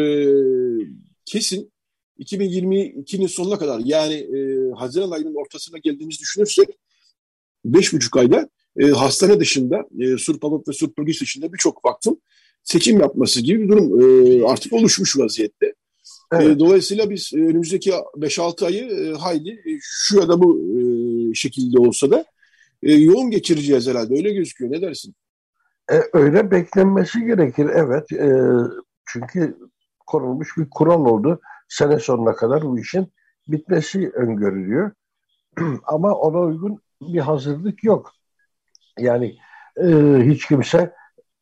[1.24, 1.72] kesin
[2.18, 6.68] 2022'nin sonuna kadar yani e, Haziran ayının ortasına geldiğimizi düşünürsek
[7.66, 12.22] 5,5 ayda e, hastane dışında e, Surpalot ve Surpagis dışında birçok vakfın
[12.62, 15.66] seçim yapması gibi bir durum e, artık oluşmuş vaziyette.
[15.66, 15.74] E,
[16.32, 16.56] evet.
[16.56, 21.34] E, dolayısıyla biz e, önümüzdeki 5-6 ayı e, hayli e, şu ya da bu e,
[21.34, 22.24] şekilde olsa da
[22.84, 24.14] e, yoğun geçireceğiz herhalde.
[24.14, 24.72] Öyle gözüküyor.
[24.72, 25.14] Ne dersin?
[25.92, 27.70] E, öyle beklenmesi gerekir.
[27.74, 28.12] Evet.
[28.12, 28.28] E,
[29.06, 29.58] çünkü
[30.06, 31.40] konulmuş bir kural oldu.
[31.68, 33.12] Sene sonuna kadar bu işin
[33.48, 34.92] bitmesi öngörülüyor.
[35.84, 38.12] Ama ona uygun bir hazırlık yok.
[38.98, 39.36] Yani
[39.76, 39.86] e,
[40.22, 40.94] hiç kimse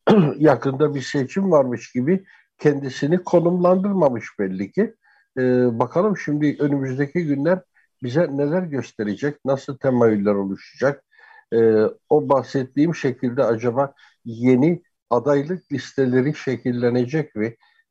[0.37, 2.25] yakında bir seçim varmış gibi
[2.59, 4.95] kendisini konumlandırmamış belli ki.
[5.39, 5.43] E,
[5.79, 7.61] bakalım şimdi önümüzdeki günler
[8.03, 11.05] bize neler gösterecek, nasıl temayüller oluşacak.
[11.53, 11.59] E,
[12.09, 13.95] o bahsettiğim şekilde acaba
[14.25, 17.47] yeni adaylık listeleri şekillenecek ve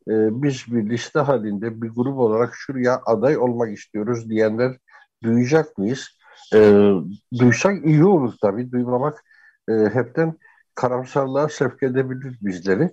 [0.08, 4.78] e, biz bir liste halinde bir grup olarak şuraya aday olmak istiyoruz diyenler
[5.24, 6.08] duyacak mıyız?
[6.54, 6.92] E,
[7.40, 8.72] duysak iyi olur tabii.
[8.72, 9.24] Duymamak
[9.70, 10.34] e, hepten
[10.76, 12.84] karamsarlığa sevk edebilir bizleri.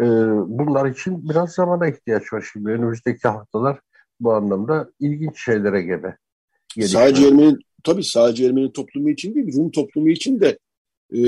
[0.00, 0.04] E,
[0.46, 2.70] bunlar için biraz zamana ihtiyaç var şimdi.
[2.70, 3.80] Önümüzdeki haftalar
[4.20, 6.16] bu anlamda ilginç şeylere gebe.
[6.80, 10.58] Sadece Ermeni, tabii sadece Ermeni toplumu için değil, Rum toplumu için de
[11.14, 11.20] e,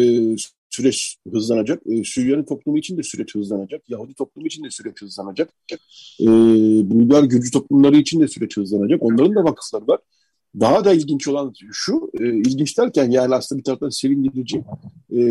[0.71, 1.83] süreç hızlanacak.
[1.87, 3.83] E, Süryani toplumu için de süreç hızlanacak.
[3.89, 5.51] Yahudi toplumu için de süreç hızlanacak.
[6.21, 6.27] E,
[6.91, 9.03] Bulgar Gürcü toplumları için de süreç hızlanacak.
[9.03, 10.01] Onların da vakıfları var.
[10.61, 14.65] Daha da ilginç olan şu, e, ilginç derken yani aslında bir taraftan sevindirici
[15.11, 15.25] e, e,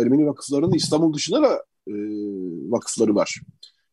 [0.00, 1.94] Ermeni vakıflarının İstanbul dışında da e,
[2.70, 3.40] vakıfları var.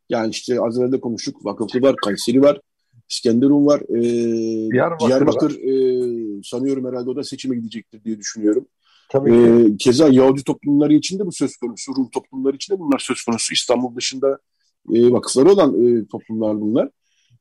[0.09, 1.45] Yani işte az evvel de konuştuk.
[1.45, 2.61] Vakıflı var, Kayseri var,
[3.09, 3.81] İskenderun var.
[3.81, 4.01] E,
[4.71, 5.59] Diyarbakır, Diyarbakır.
[5.59, 8.67] E, sanıyorum herhalde o da seçime gidecektir diye düşünüyorum.
[9.09, 9.73] Tabii ki.
[9.73, 13.23] E, keza Yahudi toplumları için de bu söz konusu, Rum toplumları için de bunlar söz
[13.23, 13.53] konusu.
[13.53, 14.39] İstanbul dışında
[14.93, 16.89] e, vakıfları olan e, toplumlar bunlar.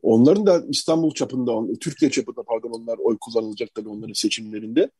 [0.03, 4.91] Onların da İstanbul çapında, Türkiye çapında pardon onlar oy kullanılacak tabii onların seçimlerinde.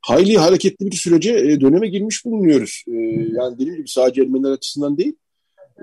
[0.00, 2.84] Hayli hareketli bir sürece e, döneme girmiş bulunuyoruz.
[2.88, 2.92] E,
[3.32, 5.16] yani dediğim gibi sadece Ermeniler açısından değil,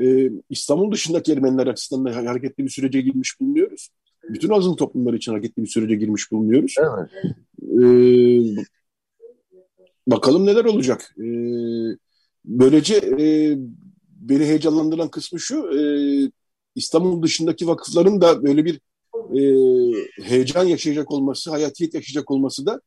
[0.02, 3.90] e, İstanbul dışındaki Ermeniler açısından da hareketli bir sürece girmiş bulunuyoruz.
[4.30, 6.76] Bütün azın toplumları için hareketli bir sürece girmiş bulunuyoruz.
[6.80, 7.36] Evet.
[7.62, 7.86] E,
[10.08, 11.16] bakalım neler olacak.
[11.18, 11.28] E,
[12.46, 13.58] böylece e,
[14.08, 15.82] beni heyecanlandıran kısmı şu, e,
[16.76, 18.80] İstanbul dışındaki vakıfların da böyle bir
[19.14, 19.42] e,
[20.24, 22.82] heyecan yaşayacak olması, hayatiyet yaşayacak olması da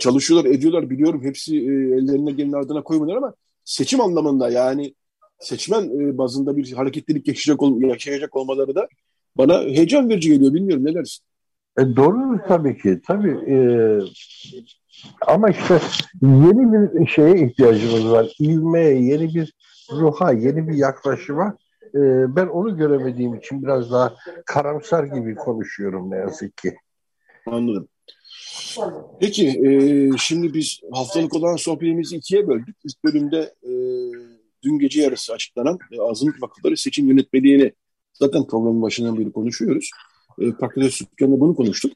[0.00, 1.24] çalışıyorlar, ediyorlar biliyorum.
[1.24, 3.34] Hepsi e, ellerine gelin ardına koymuyorlar ama
[3.64, 4.94] seçim anlamında yani
[5.40, 8.88] seçmen e, bazında bir hareketlilik yaşayacak, ol, yaşayacak olmaları da
[9.36, 10.54] bana heyecan verici geliyor.
[10.54, 11.24] Bilmiyorum ne dersin?
[11.78, 13.00] E, doğru tabii ki.
[13.06, 13.56] Tabii e,
[15.26, 15.80] ama işte
[16.22, 18.34] yeni bir şeye ihtiyacımız var.
[18.38, 19.54] İlmeye, yeni bir
[19.92, 21.56] ruha, yeni bir yaklaşıma
[21.94, 22.00] e,
[22.36, 24.14] ben onu göremediğim için biraz daha
[24.46, 26.76] karamsar gibi konuşuyorum ne yazık ki.
[27.46, 27.88] Anladım.
[29.20, 29.70] Peki, e,
[30.18, 32.76] şimdi biz haftalık olan sohbetimizi ikiye böldük.
[32.84, 33.70] İlk bölümde e,
[34.62, 37.72] dün gece yarısı açıklanan e, azınlık vakıfları seçim yönetmeliğini
[38.20, 39.90] zaten programın başından beri konuşuyoruz.
[40.40, 41.92] E, Fakülte Sütkan'la bunu konuştuk.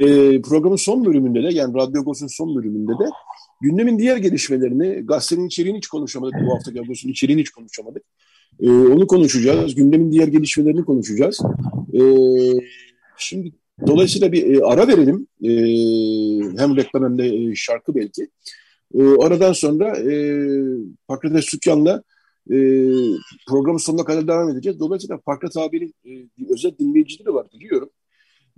[0.00, 0.06] E,
[0.42, 3.10] programın son bölümünde de yani Radyo Agos'un son bölümünde de
[3.60, 6.34] gündemin diğer gelişmelerini, gazetenin içeriğini hiç konuşamadık.
[6.46, 8.02] Bu hafta Agos'un içeriğini hiç konuşamadık.
[8.60, 9.74] E, onu konuşacağız.
[9.74, 11.40] Gündemin diğer gelişmelerini konuşacağız.
[11.94, 12.00] E,
[13.18, 13.52] şimdi
[13.86, 15.26] dolayısıyla bir e, ara verelim.
[15.42, 15.50] E,
[16.58, 18.28] hem reklam hem de e, şarkı belki.
[18.94, 20.14] E, aradan sonra e,
[21.06, 22.02] Fakret Sükyan'la
[22.50, 22.56] e,
[23.48, 24.80] programın sonuna kadar devam edeceğiz.
[24.80, 26.10] Dolayısıyla Fakret abinin e,
[26.52, 27.90] özel dinleyicileri var biliyorum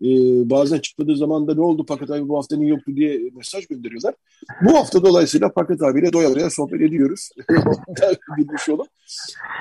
[0.03, 0.07] e,
[0.51, 4.14] bazen çıkmadığı zaman da ne oldu Paket abi bu hafta niye yoktu diye mesaj gönderiyorlar.
[4.62, 7.30] Bu hafta dolayısıyla Paket abiyle doya doya sohbet ediyoruz.
[8.37, 8.87] Bilmiş olun.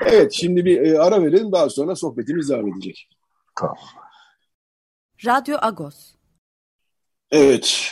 [0.06, 3.08] Evet şimdi bir e, ara verelim daha sonra sohbetimiz devam edecek.
[3.58, 3.76] Tamam.
[5.26, 6.14] Radyo Agos.
[7.30, 7.90] Evet.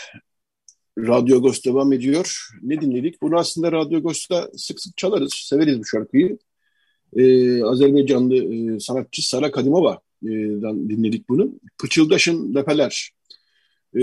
[0.99, 2.49] Radyo Agos devam ediyor.
[2.63, 3.23] Ne dinledik?
[3.23, 5.33] Bunu aslında Radyo Agos'ta sık sık çalarız.
[5.35, 6.39] Severiz bu şarkıyı.
[7.17, 10.01] Ee, Azerbaycanlı e, sanatçı Sara Kadimova
[10.63, 11.53] dinledik bunu.
[11.79, 13.11] Pıçıldaşın lepeler.
[13.95, 14.03] E,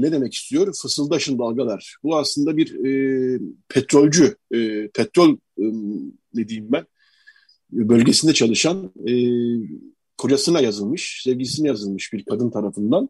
[0.00, 0.74] ne demek istiyor?
[0.82, 1.96] Fısıldaşın dalgalar.
[2.02, 5.64] Bu aslında bir e, petrolcü, e, petrol e,
[6.34, 6.86] ne diyeyim ben,
[7.70, 9.12] bölgesinde çalışan e,
[10.16, 13.08] kocasına yazılmış, sevgilisine yazılmış bir kadın tarafından.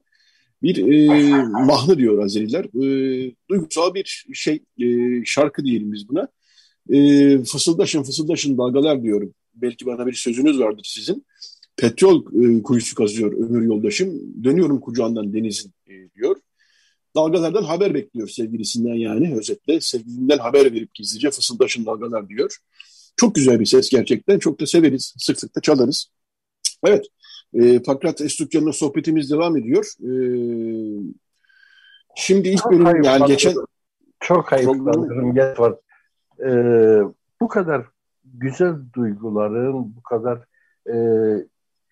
[0.62, 1.06] Bir e,
[1.44, 2.64] mahnı diyor Azeriler.
[2.64, 4.86] E, duygusal bir şey, e,
[5.24, 6.28] şarkı diyelim biz buna.
[6.90, 6.98] E,
[7.44, 9.34] fısıldaşın fısıldaşın dalgalar diyorum.
[9.54, 11.26] Belki bana bir sözünüz vardır sizin.
[11.76, 14.20] Petrol e, kuyusu kazıyor ömür yoldaşım.
[14.44, 16.36] Dönüyorum kucağından denizin e, diyor.
[17.16, 19.80] Dalgalardan haber bekliyor sevgilisinden yani özetle.
[19.80, 22.56] Sevgilinden haber verip gizlice fısıldaşın dalgalar diyor.
[23.16, 24.38] Çok güzel bir ses gerçekten.
[24.38, 25.14] Çok da severiz.
[25.18, 26.10] Sık sık da çalarız.
[26.86, 27.06] Evet.
[27.54, 29.84] E, Pakrat Estukyan'la sohbetimiz devam ediyor.
[30.00, 30.10] E,
[32.16, 33.54] şimdi ilk bölüm yani geçen...
[34.20, 35.34] Çok hayıflandırım.
[35.34, 35.74] Geç var.
[36.44, 36.50] E,
[37.40, 37.86] bu kadar
[38.24, 40.38] güzel duyguların, bu kadar
[40.92, 40.96] e,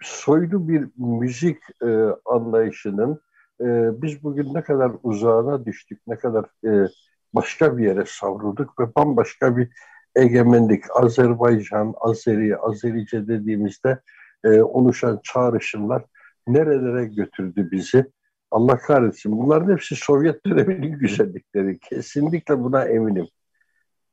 [0.01, 1.87] soylu bir müzik e,
[2.25, 3.21] anlayışının
[3.61, 3.67] e,
[4.03, 6.89] biz bugün ne kadar uzağına düştük, ne kadar e,
[7.35, 9.69] başka bir yere savrulduk ve bambaşka bir
[10.17, 14.01] egemenlik, Azerbaycan, Azeri, Azerice dediğimizde
[14.45, 16.05] e, oluşan çağrışımlar
[16.47, 18.07] nerelere götürdü bizi?
[18.51, 19.39] Allah kahretsin.
[19.39, 21.79] Bunların hepsi Sovyet döneminin güzellikleri.
[21.79, 23.29] Kesinlikle buna eminim.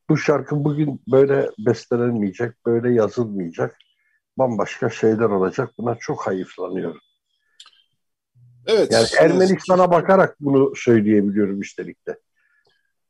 [0.08, 3.76] Bu şarkı bugün böyle bestelenmeyecek, böyle yazılmayacak.
[4.38, 5.70] Bambaşka şeyler olacak.
[5.78, 7.00] Buna çok hayıflanıyorum.
[8.66, 8.92] Evet.
[8.92, 12.18] Yani Ermenistan'a bakarak bunu söyleyebiliyorum üstelik de.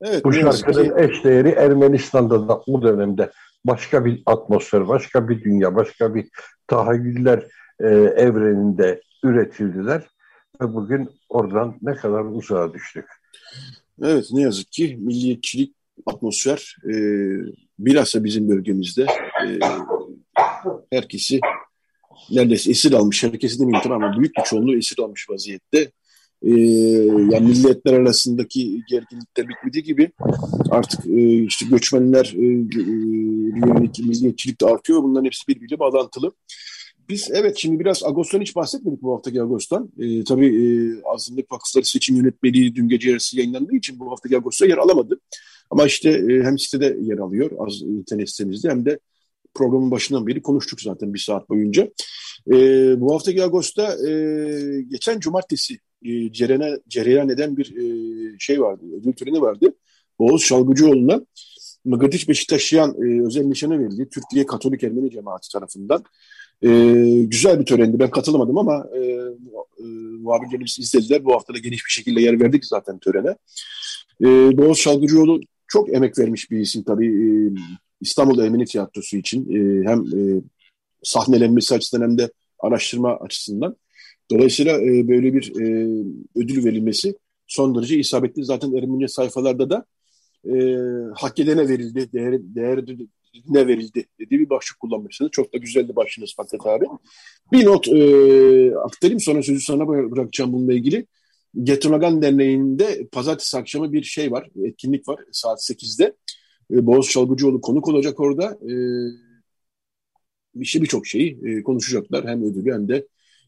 [0.01, 3.31] Evet, Bu şarkının eş değeri Ermenistan'da da o dönemde
[3.65, 6.29] başka bir atmosfer, başka bir dünya, başka bir
[6.67, 7.47] tahayyüller
[7.81, 7.87] e,
[8.17, 10.03] evreninde üretildiler.
[10.61, 13.05] Ve bugün oradan ne kadar uzağa düştük.
[14.03, 15.75] Evet ne yazık ki milliyetçilik
[16.07, 16.95] atmosfer e,
[17.79, 19.07] bilhassa bizim bölgemizde
[19.47, 19.59] e,
[20.93, 21.41] herkesi
[22.31, 23.23] neredeyse esir almış.
[23.23, 25.91] Herkesi demeyeyim ama büyük bir çoğunluğu esir almış vaziyette
[26.47, 26.51] e,
[27.35, 30.11] yani milletler arasındaki gerginlik de bitmedi gibi
[30.71, 32.85] artık e, işte göçmenler e, e,
[33.67, 35.03] yönelik milliyetçilik de artıyor.
[35.03, 36.33] Bunların hepsi birbiriyle bağlantılı.
[37.09, 39.91] Biz evet şimdi biraz Ağustos'tan hiç bahsetmedik bu haftaki Ağustos'tan.
[39.99, 40.65] E, tabii e,
[41.05, 45.21] Azınlık Vakıfları Seçim Yönetmeliği dün gece yarısı yayınlandığı için bu haftaki Ağustos'ta yer alamadı.
[45.71, 48.99] Ama işte e, hem sitede yer alıyor az internet sitemizde hem de
[49.55, 51.89] programın başından beri konuştuk zaten bir saat boyunca.
[52.53, 52.57] E,
[53.01, 54.13] bu haftaki Ağustos'ta e,
[54.83, 59.75] geçen cumartesi e, cerene, cereyan eden bir e, şey vardı, ödül töreni vardı.
[60.19, 61.21] Oğuz Şalgıcıoğlu'na
[61.85, 64.09] Mıgırdiç Beşiktaşyan e, özel nişanı verildi.
[64.09, 66.05] Türkiye Katolik Ermeni Cemaati tarafından.
[66.63, 66.69] E,
[67.25, 67.99] güzel bir törendi.
[67.99, 69.01] Ben katılamadım ama e,
[69.79, 69.85] e,
[70.21, 71.25] muhabirlerimiz izlediler.
[71.25, 73.37] Bu hafta da geniş bir şekilde yer verdik zaten törene.
[74.25, 74.29] E,
[74.63, 77.53] Oğuz Şalgıcıoğlu çok emek vermiş bir isim tabii.
[78.01, 79.47] İstanbul Ermeni Tiyatrosu için
[79.87, 80.43] hem e,
[81.03, 83.77] sahnelenmesi açısından hem de araştırma açısından.
[84.31, 85.89] Dolayısıyla e, böyle bir e,
[86.37, 87.15] ödül verilmesi
[87.47, 88.45] son derece isabetli.
[88.45, 89.85] Zaten Ermeni sayfalarda da
[90.45, 90.55] e,
[91.15, 95.31] hak edene verildi, değer, değerine verildi dediği bir başlık kullanmışsınız.
[95.31, 96.85] Çok da güzeldi başınız Fakret abi.
[97.53, 101.07] Bir not e, aktarayım sonra sözü sana bırakacağım bununla ilgili.
[101.63, 106.17] Getirmagan Derneği'nde pazartesi akşamı bir şey var, etkinlik var saat 8'de.
[106.71, 108.59] E, Boğaz Çalgıcıoğlu konuk olacak orada.
[108.71, 108.75] E,
[110.55, 112.29] işte birçok şeyi e, konuşacaklar.
[112.29, 113.07] Hem ödülü hem de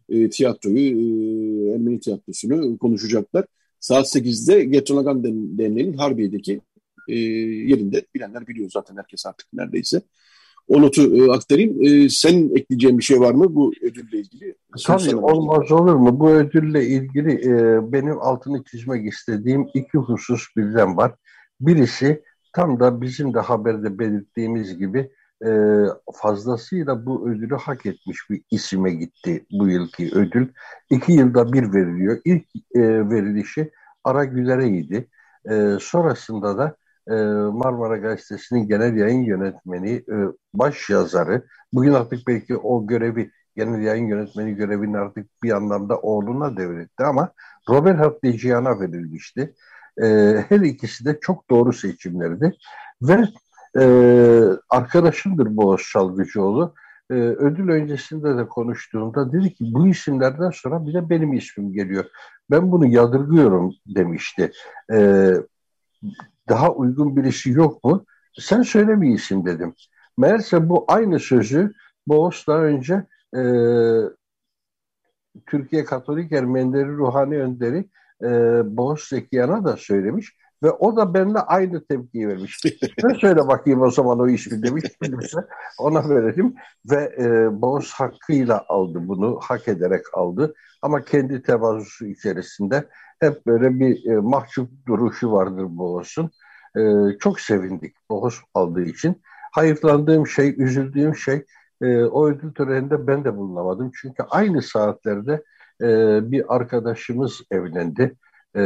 [0.08, 3.44] e, tiyatroyu, e, Ermeni tiyatrosunu konuşacaklar.
[3.80, 5.24] Saat 8'de Getronagan
[5.58, 6.60] Derneği'nin Harbiye'deki
[7.08, 8.06] e, yerinde.
[8.14, 10.02] Bilenler biliyor zaten herkes artık neredeyse.
[10.68, 11.84] O notu e, aktarayım.
[11.84, 14.54] E, sen ekleyeceğin bir şey var mı bu ödülle ilgili?
[14.86, 16.20] Tabii olmaz olur mu?
[16.20, 21.14] Bu ödülle ilgili e, benim altını çizmek istediğim iki husus birden var.
[21.60, 25.10] Birisi tam da bizim de haberde belirttiğimiz gibi
[25.44, 25.50] e,
[26.14, 30.48] fazlasıyla bu ödülü hak etmiş bir isime gitti bu yılki ödül.
[30.90, 32.20] İki yılda bir veriliyor.
[32.24, 33.70] İlk e, verilişi
[34.04, 35.08] Ara Güler'eydi.
[35.50, 36.76] E, sonrasında da
[37.10, 37.14] e,
[37.52, 40.16] Marmara Gazetesi'nin genel yayın yönetmeni, e,
[40.54, 46.56] baş yazarı, bugün artık belki o görevi, genel yayın yönetmeni görevini artık bir anlamda oğluna
[46.56, 47.32] devretti ama
[47.68, 49.54] Robert Hatlayıcıyan'a verilmişti.
[50.02, 50.06] E,
[50.48, 52.52] her ikisi de çok doğru seçimlerdi
[53.02, 53.24] ve
[53.78, 53.84] e,
[54.70, 56.74] arkadaşımdır Boğaz Çalgıcıoğlu.
[57.10, 62.04] E, ödül öncesinde de konuştuğumda dedi ki bu isimlerden sonra bir de benim ismim geliyor.
[62.50, 64.52] Ben bunu yadırgıyorum demişti.
[64.92, 65.30] E,
[66.48, 68.04] daha uygun birisi yok mu?
[68.38, 69.74] Sen söyle isim dedim.
[70.18, 71.72] Meğerse bu aynı sözü
[72.06, 73.06] Boğaz daha önce
[73.36, 73.42] e,
[75.46, 77.88] Türkiye Katolik Ermenileri Ruhani Önderi
[78.22, 78.28] e,
[78.76, 80.36] Boğaz Zekiyan'a da söylemiş.
[80.62, 82.60] Ve o da benimle aynı tepkiyi vermiş.
[83.04, 84.84] ne söyle bakayım o zaman o ismi demiş.
[85.02, 85.38] Bilirse
[85.78, 86.54] ona verelim.
[86.90, 89.38] Ve e, Boğaz hakkıyla aldı bunu.
[89.42, 90.54] Hak ederek aldı.
[90.82, 92.88] Ama kendi tevazusu içerisinde
[93.20, 96.30] hep böyle bir e, mahcup duruşu vardır Boğaz'ın.
[96.76, 99.22] E, çok sevindik Boğaz aldığı için.
[99.52, 101.44] Hayıflandığım şey, üzüldüğüm şey
[101.82, 103.90] e, o ödül töreninde ben de bulunamadım.
[103.94, 105.42] Çünkü aynı saatlerde
[105.82, 105.86] e,
[106.30, 108.16] bir arkadaşımız evlendi.
[108.56, 108.60] E,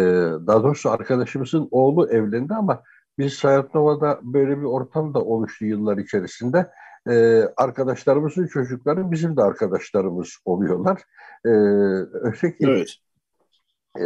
[0.47, 2.83] daha doğrusu arkadaşımızın oğlu evlendi ama
[3.19, 6.71] biz Sayat Nova'da böyle bir ortam da oluştu yıllar içerisinde.
[7.09, 11.03] Ee, arkadaşlarımızın çocukları bizim de arkadaşlarımız oluyorlar.
[11.45, 11.51] Ee,
[12.13, 12.95] öteki evet.
[13.99, 14.05] e,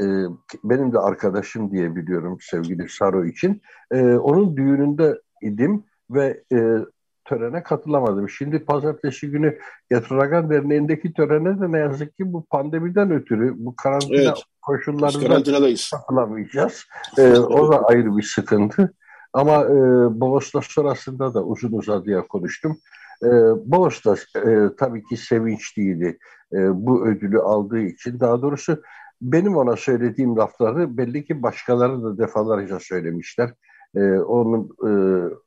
[0.64, 3.62] benim de arkadaşım diye biliyorum sevgili Saro için.
[3.91, 6.78] E, onun düğününde idim ve e,
[7.25, 8.29] törene katılamadım.
[8.29, 9.59] Şimdi pazartesi günü
[9.91, 14.43] Yatıragan Derneği'ndeki törene de ne yazık ki bu pandemiden ötürü bu karantina evet.
[14.62, 15.43] koşullarında
[15.91, 16.85] katılamayacağız.
[17.18, 18.95] E, o da ayrı bir sıkıntı.
[19.33, 19.77] Ama e,
[20.20, 22.79] Bogos'la sonrasında da uzun uzadıya konuştum.
[23.22, 23.29] E,
[23.64, 26.18] Bogos da e, tabii ki sevinçliydi
[26.53, 28.20] e, bu ödülü aldığı için.
[28.20, 28.83] Daha doğrusu
[29.22, 33.51] benim ona söylediğim lafları belli ki başkaları da defalarca söylemişler.
[33.97, 34.91] E, onun e,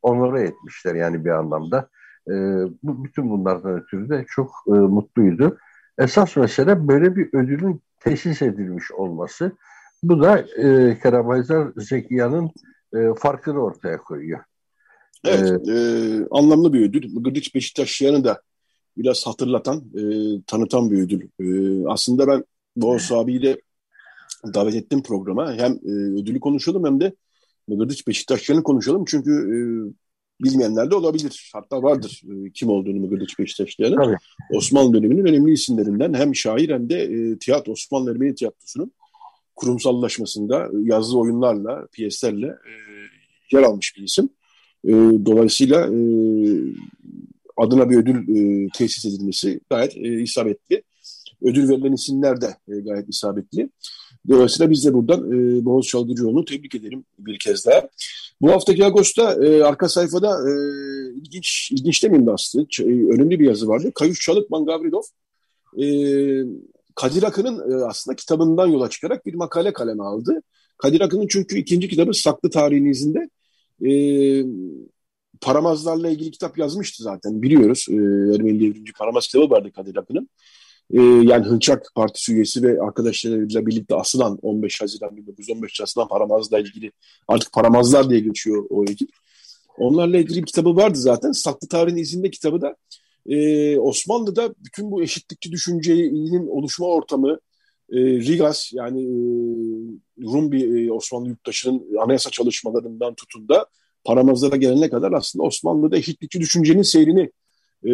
[0.01, 1.89] onore etmişler yani bir anlamda.
[2.27, 2.33] E,
[2.83, 5.57] bu, bütün bunlardan ötürü de çok e, mutluydu.
[5.97, 9.51] Esas mesele böyle bir ödülün tesis edilmiş olması.
[10.03, 12.51] Bu da e, Karabayzar Zekiya'nın
[12.95, 14.39] e, farkını ortaya koyuyor.
[15.25, 17.15] Evet, ee, e, anlamlı bir ödül.
[17.15, 18.41] Gırdiç Beşiktaşlıyan'ı da
[18.97, 20.01] biraz hatırlatan, e,
[20.47, 21.29] tanıtan bir ödül.
[21.39, 21.47] E,
[21.87, 22.43] aslında ben
[22.75, 23.61] Boğaz abiyi de
[24.53, 25.53] davet ettim programa.
[25.53, 25.91] Hem e,
[26.21, 27.13] ödülü konuşalım hem de
[27.67, 29.05] Gırdiç Beşiktaşlıyan'ı konuşalım.
[29.07, 29.57] Çünkü e,
[30.43, 31.51] bilmeyenler de olabilir.
[31.53, 34.15] Hatta vardır e, kim olduğunu Mıgırdıç Beşiktaşlıyan'ın.
[34.53, 38.91] Osmanlı döneminin önemli isimlerinden hem şair hem de e, tiyatro, Osmanlı Ermeni tiyatrosunun
[39.55, 42.71] kurumsallaşmasında yazılı oyunlarla, piyeslerle e,
[43.51, 44.29] yer almış bir isim.
[44.85, 44.91] E,
[45.25, 45.99] dolayısıyla e,
[47.57, 50.83] adına bir ödül e, tesis edilmesi gayet e, isabetli.
[51.41, 53.69] Ödül verilen isimler de e, gayet isabetli.
[54.29, 57.89] Dolayısıyla biz de buradan e, Boğaz Çalgıcıoğlu'nu tebrik ederim bir kez daha.
[58.41, 60.51] Bu haftaki Ağustos'ta e, arka sayfada e,
[61.15, 62.65] ilginç, ilginç demeyeyim de aslında.
[62.79, 63.91] E, önemli bir yazı vardı.
[63.95, 65.03] Kayuş Çalıkman Gavrilov
[65.81, 65.85] e,
[66.95, 70.41] Kadir Akın'ın e, aslında kitabından yola çıkarak bir makale kaleme aldı.
[70.77, 73.29] Kadir Akın'ın çünkü ikinci kitabı Saklı Tarihin izinde
[73.85, 73.91] e,
[75.41, 77.85] Paramazlarla ilgili kitap yazmıştı zaten biliyoruz.
[77.89, 77.93] E,
[78.35, 80.29] Ermeni Devrimci Paramaz kitabı vardı Kadir Akın'ın.
[80.91, 86.91] E, yani Hınçak Partisi üyesi ve arkadaşlarıyla birlikte asılan 15 Haziran 1915 asılan Paramaz'la ilgili
[87.27, 89.09] artık Paramazlar diye geçiyor o ekip.
[89.77, 91.31] Onlarla ilgili bir kitabı vardı zaten.
[91.31, 92.75] Saklı Tarihin izinde kitabı da
[93.25, 97.39] e, Osmanlı'da bütün bu eşitlikçi düşüncenin oluşma ortamı,
[97.91, 99.15] e, Rigas yani e,
[100.23, 103.65] Rum bir e, Osmanlı yurttaşının anayasa çalışmalarından tutun da
[104.03, 107.31] paramazlara gelene kadar aslında Osmanlı'da eşitlikçi düşüncenin seyrini
[107.85, 107.91] e,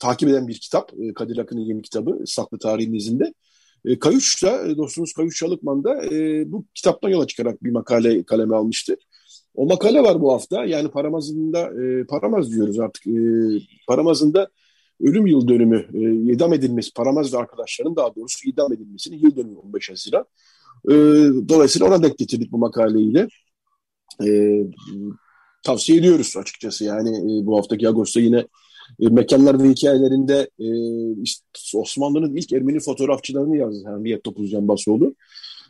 [0.00, 0.92] takip eden bir kitap.
[1.00, 3.34] E, Kadir Akın'ın yeni kitabı Saklı Tarihin izinde.
[3.84, 8.56] E, Kayuş da, dostumuz Kayuş Çalıkman da e, bu kitaptan yola çıkarak bir makale kaleme
[8.56, 8.96] almıştı.
[9.54, 10.64] O makale var bu hafta.
[10.64, 13.06] Yani Paramaz'ında, e, Paramaz diyoruz artık.
[13.06, 13.12] E,
[13.88, 14.48] Paramaz'ında
[15.00, 15.88] ölüm yıl dönümü
[16.32, 20.24] idam edilmesi, Paramaz ve arkadaşların daha doğrusu idam edilmesinin yıl dönümü 15 Haziran.
[21.48, 23.28] Dolayısıyla ona denk getirdik bu makaleyle.
[25.62, 26.84] Tavsiye ediyoruz açıkçası.
[26.84, 27.10] Yani
[27.46, 28.46] bu haftaki Ağustos'ta yine
[29.00, 30.68] e, mekanlar ve hikayelerinde e,
[31.22, 33.82] işte Osmanlı'nın ilk Ermeni fotoğrafçılarını yazdı.
[33.84, 35.14] Yani Niyet Topuzcan Basoğlu.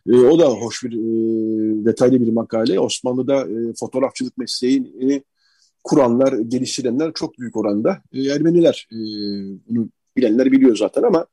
[0.08, 2.80] E, o da hoş bir e, detaylı bir makale.
[2.80, 5.22] Osmanlı'da e, fotoğrafçılık mesleğini
[5.84, 8.88] kuranlar, geliştirenler çok büyük oranda e, Ermeniler.
[8.92, 8.96] E,
[9.68, 11.26] bunu bilenler biliyor zaten ama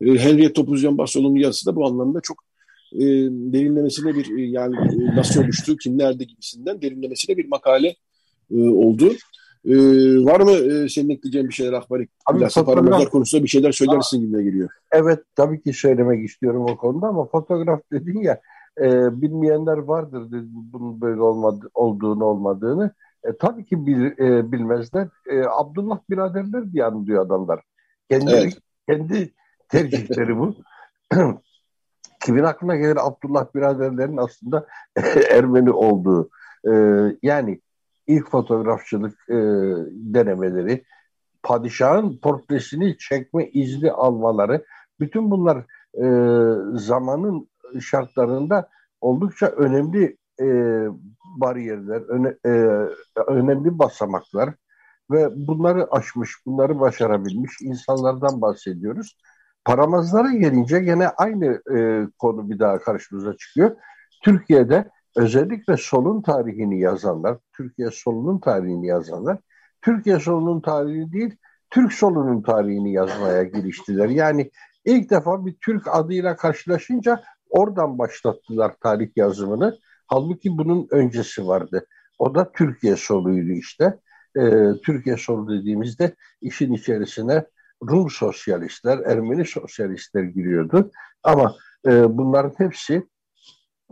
[0.00, 2.44] e, Henriette Topuzyan Basolo'nun yazısı da bu anlamda çok
[2.92, 7.96] e, derinlemesine bir e, yani e, nasıl oluştu, kimlerde gibisinden derinlemesine bir makale
[8.50, 9.12] e, oldu.
[9.64, 9.74] Ee,
[10.24, 12.08] var mı e, senin ekleyeceğin bir şeyler Akbari?
[12.34, 14.68] Bilhassa paramızlar konusunda bir şeyler söylersin gibi geliyor.
[14.92, 18.40] Evet tabii ki söylemek istiyorum o konuda ama fotoğraf dedin ya
[18.80, 22.94] e, bilmeyenler vardır dedi, bunun böyle olmadı, olduğunu olmadığını.
[23.24, 25.08] E, tabii ki bil, e, bilmezler.
[25.30, 27.60] E, Abdullah biraderler diye anlıyor adamlar.
[28.10, 28.58] Kendi, evet.
[28.88, 29.34] kendi
[29.68, 30.54] tercihleri bu.
[32.20, 34.66] Kimin aklına gelir Abdullah biraderlerin aslında
[35.30, 36.30] Ermeni olduğu.
[36.68, 36.72] E,
[37.22, 37.60] yani
[38.08, 39.36] ilk fotoğrafçılık e,
[39.90, 40.84] denemeleri,
[41.42, 44.64] padişahın portresini çekme izni almaları,
[45.00, 45.58] bütün bunlar
[45.94, 46.06] e,
[46.78, 47.48] zamanın
[47.80, 48.68] şartlarında
[49.00, 50.46] oldukça önemli e,
[51.40, 52.50] bariyerler, öne, e,
[53.26, 54.54] önemli basamaklar
[55.10, 59.16] ve bunları aşmış, bunları başarabilmiş insanlardan bahsediyoruz.
[59.64, 63.76] Paramazlara gelince gene aynı e, konu bir daha karşımıza çıkıyor.
[64.24, 69.38] Türkiye'de özellikle solun tarihini yazanlar, Türkiye solunun tarihini yazanlar,
[69.82, 71.36] Türkiye solunun tarihini değil,
[71.70, 74.08] Türk solunun tarihini yazmaya giriştiler.
[74.08, 74.50] Yani
[74.84, 79.78] ilk defa bir Türk adıyla karşılaşınca oradan başlattılar tarih yazımını.
[80.06, 81.86] Halbuki bunun öncesi vardı.
[82.18, 83.98] O da Türkiye soluydu işte.
[84.36, 87.44] Ee, Türkiye solu dediğimizde işin içerisine
[87.90, 90.90] Rum sosyalistler, Ermeni sosyalistler giriyordu.
[91.22, 91.54] Ama
[91.86, 93.08] e, bunların hepsi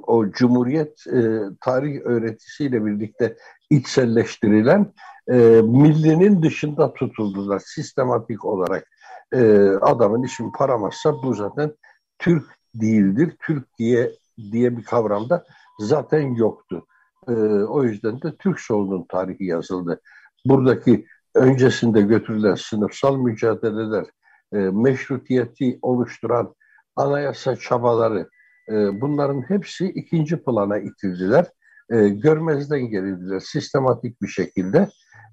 [0.02, 3.36] o Cumhuriyet e, tarih öğretisiyle birlikte
[3.70, 4.92] içselleştirilen
[5.30, 8.88] e, millinin dışında tutuldular sistematik olarak.
[9.32, 11.72] E, adamın için paramazsa bu zaten
[12.18, 12.44] Türk
[12.74, 13.36] değildir.
[13.46, 14.12] Türkiye
[14.52, 15.44] diye bir kavramda
[15.80, 16.86] zaten yoktu.
[17.28, 17.32] E,
[17.62, 20.00] o yüzden de Türk solunun tarihi yazıldı.
[20.46, 24.04] Buradaki öncesinde götürülen sınıfsal mücadeleler,
[24.52, 26.54] e, meşrutiyeti oluşturan
[26.96, 28.28] anayasa çabaları,
[28.68, 31.46] e, bunların hepsi ikinci plana itildiler.
[31.90, 34.88] E, görmezden gelindiler sistematik bir şekilde.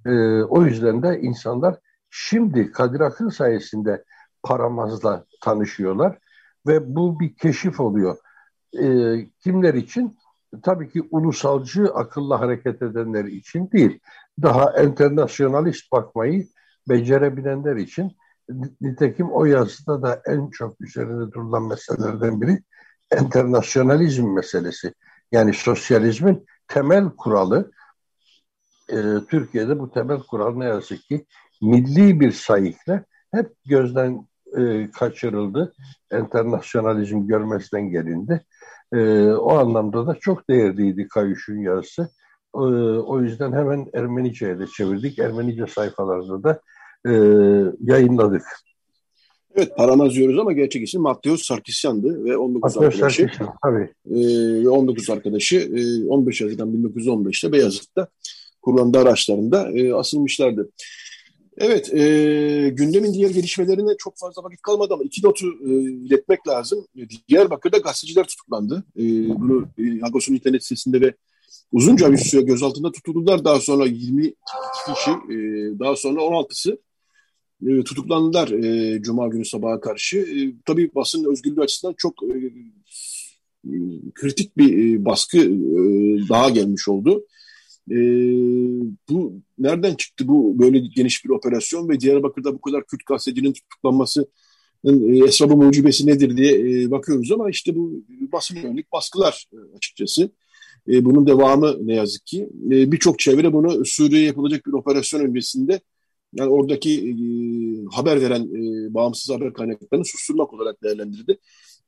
[0.06, 0.12] E,
[0.44, 1.80] o yüzden de insanlar
[2.10, 4.04] şimdi Kadir Akın sayesinde
[4.44, 6.20] Paramaz'la tanışıyorlar
[6.68, 8.18] ve bu bir keşif oluyor.
[9.40, 10.18] Kimler için?
[10.64, 14.00] Tabii ki ulusalcı akılla hareket edenler için değil.
[14.42, 16.48] Daha internasyonalist bakmayı
[16.90, 18.12] becerebilenler için
[18.82, 22.64] nitekim o yazıda da en çok üzerinde durulan meselelerden biri
[23.22, 24.94] internasyonalizm meselesi.
[25.32, 27.72] Yani sosyalizmin temel kuralı
[28.90, 28.98] e,
[29.30, 31.26] Türkiye'de bu temel kural ne yazık ki
[31.62, 35.74] milli bir sayıkla hep gözden e, kaçırıldı.
[36.14, 38.46] Internasyonalizm görmezden gelindi.
[38.94, 42.10] E, o anlamda da çok değerliydi Kayuş'un yazısı.
[42.56, 42.60] E,
[43.00, 45.20] o yüzden hemen Ermenice'ye de çevirdik.
[45.20, 46.62] Ermenice sayfalarda da
[47.08, 47.12] e,
[47.82, 48.44] yayınladık.
[49.56, 53.22] Evet Paramaz diyoruz ama gerçek isim Matteos Sarkisyan'dı ve 19 Matteos arkadaşı.
[53.22, 53.90] Sarkisyan, tabii.
[54.12, 58.08] E, ve 19 arkadaşı e, 15 Haziran 1915'te Beyazıt'ta
[58.62, 60.70] kurulan araçlarında e, asılmışlardı.
[61.58, 66.88] Evet, e, gündemin diğer gelişmelerine çok fazla vakit kalmadı ama iki notu e, iletmek lazım.
[67.30, 68.84] Diyarbakır'da gazeteciler tutuklandı.
[68.98, 69.04] E,
[69.40, 71.14] bunu e, Agos'un internet sitesinde ve
[71.72, 73.46] uzunca bir süre gözaltında tutuldular.
[73.46, 74.34] Daha sonra 20
[74.88, 75.36] kişi, e,
[75.80, 76.78] daha sonra 16'sı
[77.68, 80.18] e, tutuklandılar e, Cuma günü sabaha karşı.
[80.18, 82.36] E, tabii basın özgürlüğü açısından çok e,
[84.14, 85.50] kritik bir e, baskı e,
[86.30, 87.26] daha gelmiş oldu.
[87.92, 87.98] E,
[89.10, 94.28] bu nereden çıktı bu böyle geniş bir operasyon ve Diyarbakır'da bu kadar Kürt gazetecinin tutuklanması
[94.86, 94.92] e,
[95.26, 100.32] esrabı mucibesi nedir diye e, bakıyoruz ama işte bu basın yönelik baskılar e, açıkçası.
[100.88, 102.50] Bunun devamı ne yazık ki.
[102.54, 105.82] Birçok çevre bunu Suriye'ye yapılacak bir operasyon öncesinde
[106.34, 107.16] yani oradaki e,
[107.96, 111.38] haber veren e, bağımsız haber kaynaklarını susturmak olarak değerlendirdi.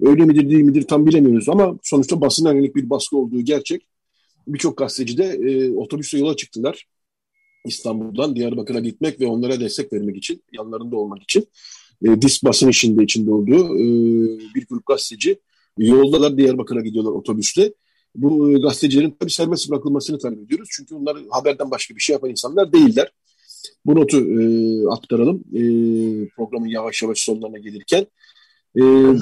[0.02, 3.88] Öyle midir değil midir tam bilemiyoruz ama sonuçta basına yönelik bir baskı olduğu gerçek.
[4.48, 6.86] Birçok gazeteci de e, otobüsle yola çıktılar.
[7.66, 11.48] İstanbul'dan Diyarbakır'a gitmek ve onlara destek vermek için, yanlarında olmak için.
[12.06, 13.86] E, DİS basın işinde içinde olduğu e,
[14.56, 15.40] bir grup gazeteci
[15.78, 17.74] yoldalar Diyarbakır'a gidiyorlar otobüsle.
[18.16, 20.70] Bu e, gazetecilerin tabii serbest bırakılmasını talep ediyoruz.
[20.72, 23.12] Çünkü onlar haberden başka bir şey yapan insanlar değiller.
[23.86, 24.44] Bu notu e,
[24.88, 25.62] aktaralım e,
[26.30, 28.02] programın yavaş yavaş sonlarına gelirken.
[28.76, 28.82] E,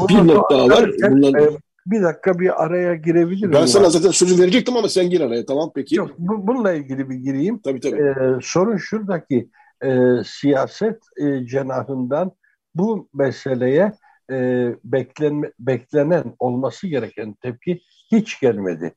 [0.10, 0.92] bir not daha var.
[1.10, 1.42] Bunlar...
[1.42, 3.54] E, bir dakika bir araya girebilir miyim?
[3.54, 5.96] Ben sana zaten sözü verecektim ama sen gir araya tamam peki.
[5.96, 7.60] Yok bu, bununla ilgili bir gireyim.
[7.60, 8.02] Tabii tabii.
[8.02, 9.50] Ee, sorun şuradaki
[9.84, 9.90] e,
[10.26, 12.32] siyaset e, cenahından
[12.76, 13.94] bu meseleye
[14.32, 17.82] e, beklen, beklenen olması gereken tepki
[18.12, 18.94] hiç gelmedi.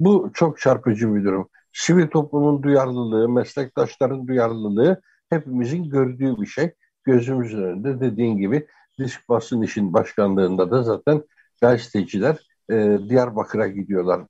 [0.00, 1.48] Bu çok çarpıcı bir durum.
[1.72, 5.00] Sivil toplumun duyarlılığı, meslektaşların duyarlılığı
[5.30, 6.74] hepimizin gördüğü bir şey.
[7.04, 8.66] Gözümüzün önünde dediğin gibi
[8.98, 11.22] disk basın işin başkanlığında da zaten
[11.60, 12.36] gazeteciler
[12.70, 14.22] e, Diyarbakır'a gidiyorlar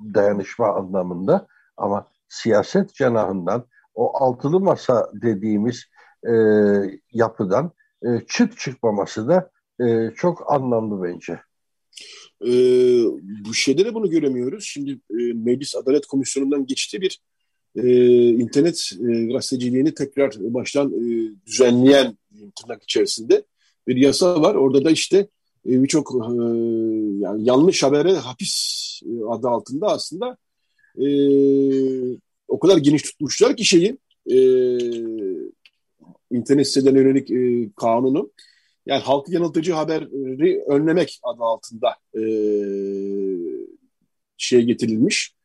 [0.00, 3.64] dayanışma anlamında ama siyaset cenahından
[3.94, 5.84] o altılı masa dediğimiz
[6.28, 6.32] e,
[7.12, 7.72] yapıdan
[8.02, 11.40] e, çıt çıkmaması da e, çok anlamlı bence.
[12.46, 12.50] E,
[13.48, 14.64] bu şeyde de bunu göremiyoruz.
[14.64, 17.20] Şimdi e, Meclis Adalet Komisyonu'ndan geçti bir
[17.76, 22.18] e, internet e, gazeteciliğini tekrar baştan e, düzenleyen
[22.56, 23.44] tırnak içerisinde
[23.88, 24.54] bir yasa var.
[24.54, 25.28] Orada da işte
[25.66, 26.34] e, birçok e,
[27.18, 30.36] yani yanlış habere hapis e, adı altında aslında
[30.98, 31.06] e,
[32.48, 33.98] o kadar geniş tutmuşlar ki şeyi
[34.30, 34.38] e,
[36.30, 38.30] internet sitelerine yönelik e, kanunu
[38.88, 42.22] yani halkı yanıltıcı haberi önlemek adı altında e,
[44.36, 45.38] şeye getirilmiş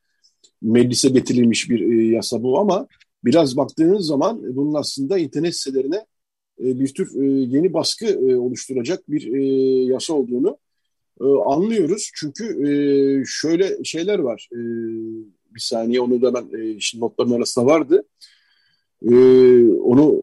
[0.64, 2.88] meclise getirilmiş bir e, yasa bu ama
[3.26, 6.06] biraz baktığınız zaman bunun aslında internet sitelerine
[6.60, 9.22] e, bir tür e, yeni baskı e, oluşturacak bir
[9.90, 10.58] yasa olduğunu
[11.46, 12.12] anlıyoruz.
[12.16, 14.50] Çünkü şöyle şeyler var.
[15.56, 18.04] Bir saniye onu da ben şimdi notların arasında vardı.
[19.84, 20.22] Onu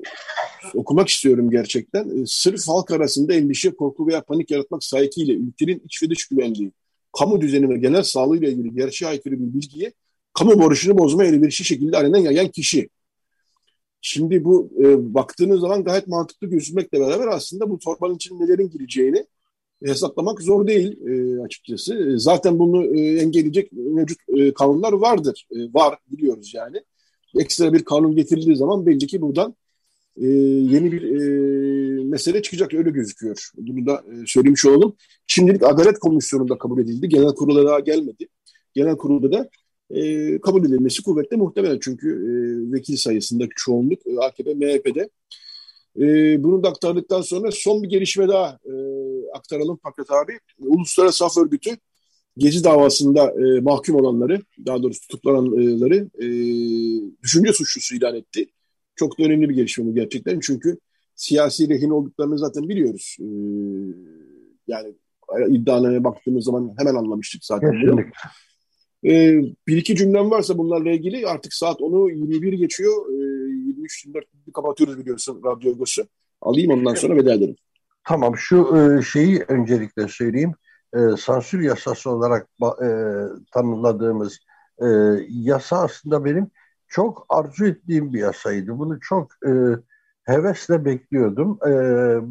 [0.74, 2.24] okumak istiyorum gerçekten.
[2.26, 6.72] Sırf halk arasında endişe, korku veya panik yaratmak sahikiyle ülkenin iç ve dış güvenliği,
[7.18, 9.92] kamu düzeni ve genel sağlığı ile ilgili gerçeğe aykırı bir bilgiye
[10.32, 12.88] kamu borçunu bozma elverişli şekilde alenen yayan kişi
[14.02, 19.26] Şimdi bu e, baktığınız zaman gayet mantıklı gözükmekle beraber aslında bu torbanın içine nelerin gireceğini
[19.84, 22.18] hesaplamak zor değil e, açıkçası.
[22.18, 25.46] Zaten bunu e, engelleyecek mevcut e, kanunlar vardır.
[25.50, 26.76] E, var biliyoruz yani.
[27.38, 29.54] Ekstra bir kanun getirildiği zaman belli ki buradan
[30.16, 33.50] e, yeni bir e, mesele çıkacak öyle gözüküyor.
[33.56, 34.96] Bunu da e, söylemiş olalım.
[35.26, 37.08] Şimdilik Adalet Komisyonu'nda kabul edildi.
[37.08, 38.28] Genel kurula daha gelmedi.
[38.74, 39.50] Genel kurulda da
[39.90, 41.78] e, kabul edilmesi kuvvetle muhtemel.
[41.82, 42.30] Çünkü e,
[42.72, 45.10] vekil sayısındaki çoğunluk e, AKP, MHP'de.
[46.00, 48.72] E, bunu da aktardıktan sonra son bir gelişme daha e,
[49.34, 50.38] aktaralım Fakat abi.
[50.58, 51.76] Uluslararası Af Örgütü
[52.40, 56.26] Gezi davasında e, mahkum olanları, daha doğrusu tutuklananları e,
[57.22, 58.46] düşünce suçlusu ilan etti.
[58.96, 60.40] Çok da önemli bir gelişme bu gerçekten.
[60.40, 60.78] Çünkü
[61.14, 63.16] siyasi rehin olduklarını zaten biliyoruz.
[63.20, 63.26] E,
[64.68, 64.94] yani
[65.48, 67.72] iddianamaya baktığımız zaman hemen anlamıştık zaten.
[67.72, 68.12] Kesinlikle.
[69.04, 73.06] E, bir iki cümlem varsa bunlarla ilgili artık saat onu 21 geçiyor.
[73.10, 73.14] E,
[74.06, 74.22] 23-24
[74.54, 76.02] kapatıyoruz biliyorsun Radyo Gosu.
[76.40, 77.56] Alayım ondan sonra veda edelim.
[78.04, 80.52] Tamam şu e, şeyi öncelikle söyleyeyim.
[80.94, 82.88] E, sansür yasası olarak e,
[83.52, 84.38] tanımladığımız
[84.78, 84.86] e,
[85.28, 86.50] yasa aslında benim
[86.88, 88.78] çok arzu ettiğim bir yasaydı.
[88.78, 89.50] Bunu çok e,
[90.24, 91.58] hevesle bekliyordum.
[91.66, 91.72] E,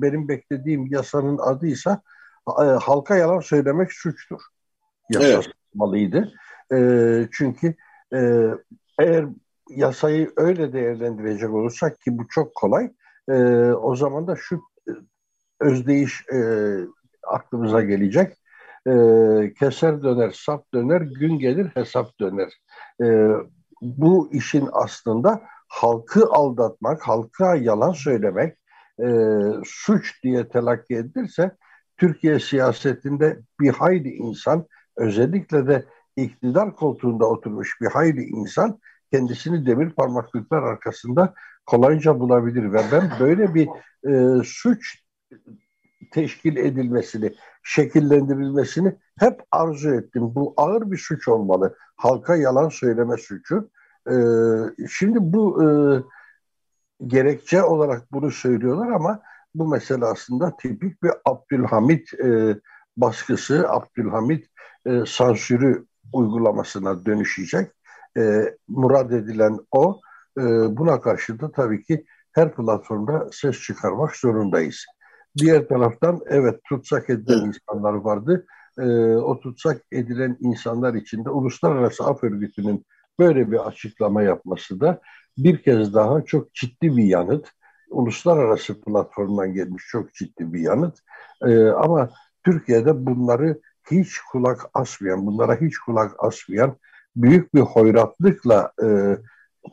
[0.02, 2.02] benim beklediğim yasanın adıysa
[2.48, 4.42] e, halka yalan söylemek suçtur.
[5.10, 5.56] Yasası evet.
[6.72, 7.76] E, çünkü
[8.14, 8.50] e,
[9.00, 9.26] eğer
[9.70, 12.92] yasayı öyle değerlendirecek olursak ki bu çok kolay,
[13.30, 13.34] e,
[13.72, 14.92] o zaman da şu e,
[15.60, 16.40] özdeyiş e,
[17.28, 18.39] aklımıza gelecek.
[18.88, 18.94] E,
[19.60, 22.54] keser döner, sap döner, gün gelir hesap döner.
[23.02, 23.30] E,
[23.82, 28.58] bu işin aslında halkı aldatmak, halka yalan söylemek
[29.04, 29.08] e,
[29.66, 31.52] suç diye telakki edilirse
[31.98, 34.66] Türkiye siyasetinde bir hayli insan
[34.98, 38.80] özellikle de iktidar koltuğunda oturmuş bir hayli insan
[39.12, 41.34] kendisini demir parmaklıklar arkasında
[41.66, 43.70] kolayca bulabilir ve ben böyle bir
[44.10, 45.04] e, suç
[46.12, 47.34] teşkil edilmesini,
[47.64, 50.36] şekillendirilmesini hep arzu ettim.
[50.36, 51.76] Bu ağır bir suç olmalı.
[51.96, 53.70] Halka yalan söyleme suçu.
[54.10, 54.14] Ee,
[54.90, 55.68] şimdi bu e,
[57.08, 59.22] gerekçe olarak bunu söylüyorlar ama
[59.56, 62.60] bu mesele aslında tipik bir Abdülhamit e,
[62.98, 64.46] baskısı, Abdülhamit
[64.86, 67.72] e, sansürü uygulamasına dönüşecek.
[68.18, 70.00] E, murad edilen o.
[70.38, 70.42] E,
[70.78, 74.86] buna karşı da tabii ki her platformda ses çıkarmak zorundayız.
[75.38, 78.46] Diğer taraftan evet tutsak edilen insanlar vardı.
[78.80, 82.86] E, o tutsak edilen insanlar içinde Uluslararası Af Örgütü'nün
[83.20, 85.02] böyle bir açıklama yapması da
[85.38, 87.48] bir kez daha çok ciddi bir yanıt.
[87.90, 91.00] Uluslararası platformdan gelmiş çok ciddi bir yanıt.
[91.46, 92.10] E, ama
[92.46, 93.60] Türkiye'de bunları
[93.92, 96.76] hiç kulak asmayan, bunlara hiç kulak asmayan
[97.16, 99.18] büyük bir hoyratlıkla e,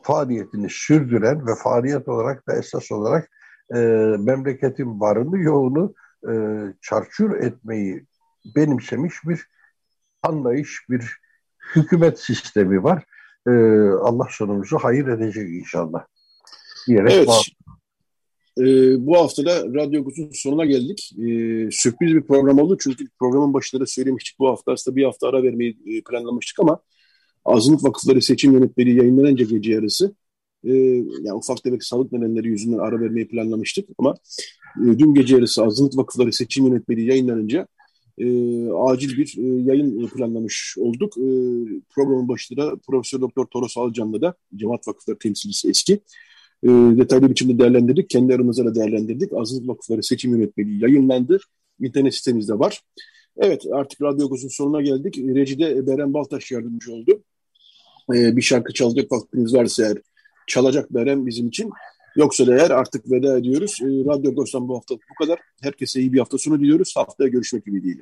[0.03, 3.29] faaliyetini sürdüren ve faaliyet olarak da esas olarak
[3.75, 3.79] e,
[4.19, 5.93] memleketin varını yoğunu
[6.29, 6.33] e,
[6.81, 8.05] çarçur etmeyi
[8.55, 9.47] benimsemiş bir
[10.23, 11.11] anlayış, bir
[11.75, 13.03] hükümet sistemi var.
[13.47, 13.51] E,
[14.01, 16.05] Allah sonumuzu hayır edecek inşallah.
[16.87, 17.29] Diyerek evet.
[18.59, 18.65] E,
[19.05, 21.11] bu hafta da Radyo Gut'un sonuna geldik.
[21.17, 21.27] E,
[21.71, 24.39] sürpriz bir program oldu çünkü programın başında da söylemiştik.
[24.39, 26.79] Bu hafta aslında bir hafta ara vermeyi e, planlamıştık ama
[27.45, 30.15] Azınlık Vakıfları seçim yönetmeliği yayınlanınca gece yarısı
[30.67, 30.73] e,
[31.23, 34.15] yani ufak tefek sağlık nedenleri yüzünden ara vermeyi planlamıştık ama
[34.77, 37.67] e, dün gece yarısı Azınlık Vakıfları seçim yönetmeliği yayınlanınca
[38.17, 38.25] e,
[38.71, 41.17] acil bir e, yayın planlamış olduk.
[41.17, 41.25] E,
[41.89, 45.93] programın başında Profesör Doktor Toros Alcan'la da Cemaat Vakıfları temsilcisi eski
[46.63, 48.09] e, detaylı biçimde değerlendirdik.
[48.09, 49.33] Kendi aramızda da değerlendirdik.
[49.33, 51.39] Azınlık Vakıfları seçim yönetmeliği yayınlandı.
[51.79, 52.81] İnternet sitemizde var.
[53.37, 55.17] Evet artık Radyo Goz'un sonuna geldik.
[55.17, 57.23] Reci'de Beren Baltaş yardımcı oldu.
[58.13, 59.97] Ee, bir şarkı çalacak vaktiniz varsa eğer
[60.47, 61.71] çalacak Beren bizim için.
[62.15, 63.79] Yoksa eğer artık veda ediyoruz.
[63.81, 65.39] Ee, Radyo Goz'dan bu hafta bu kadar.
[65.61, 66.93] Herkese iyi bir hafta sonu diliyoruz.
[66.95, 68.01] Haftaya görüşmek ümidiyle.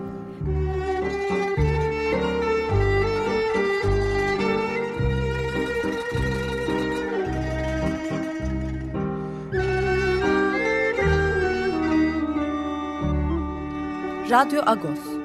[14.31, 15.20] Radyo Agos.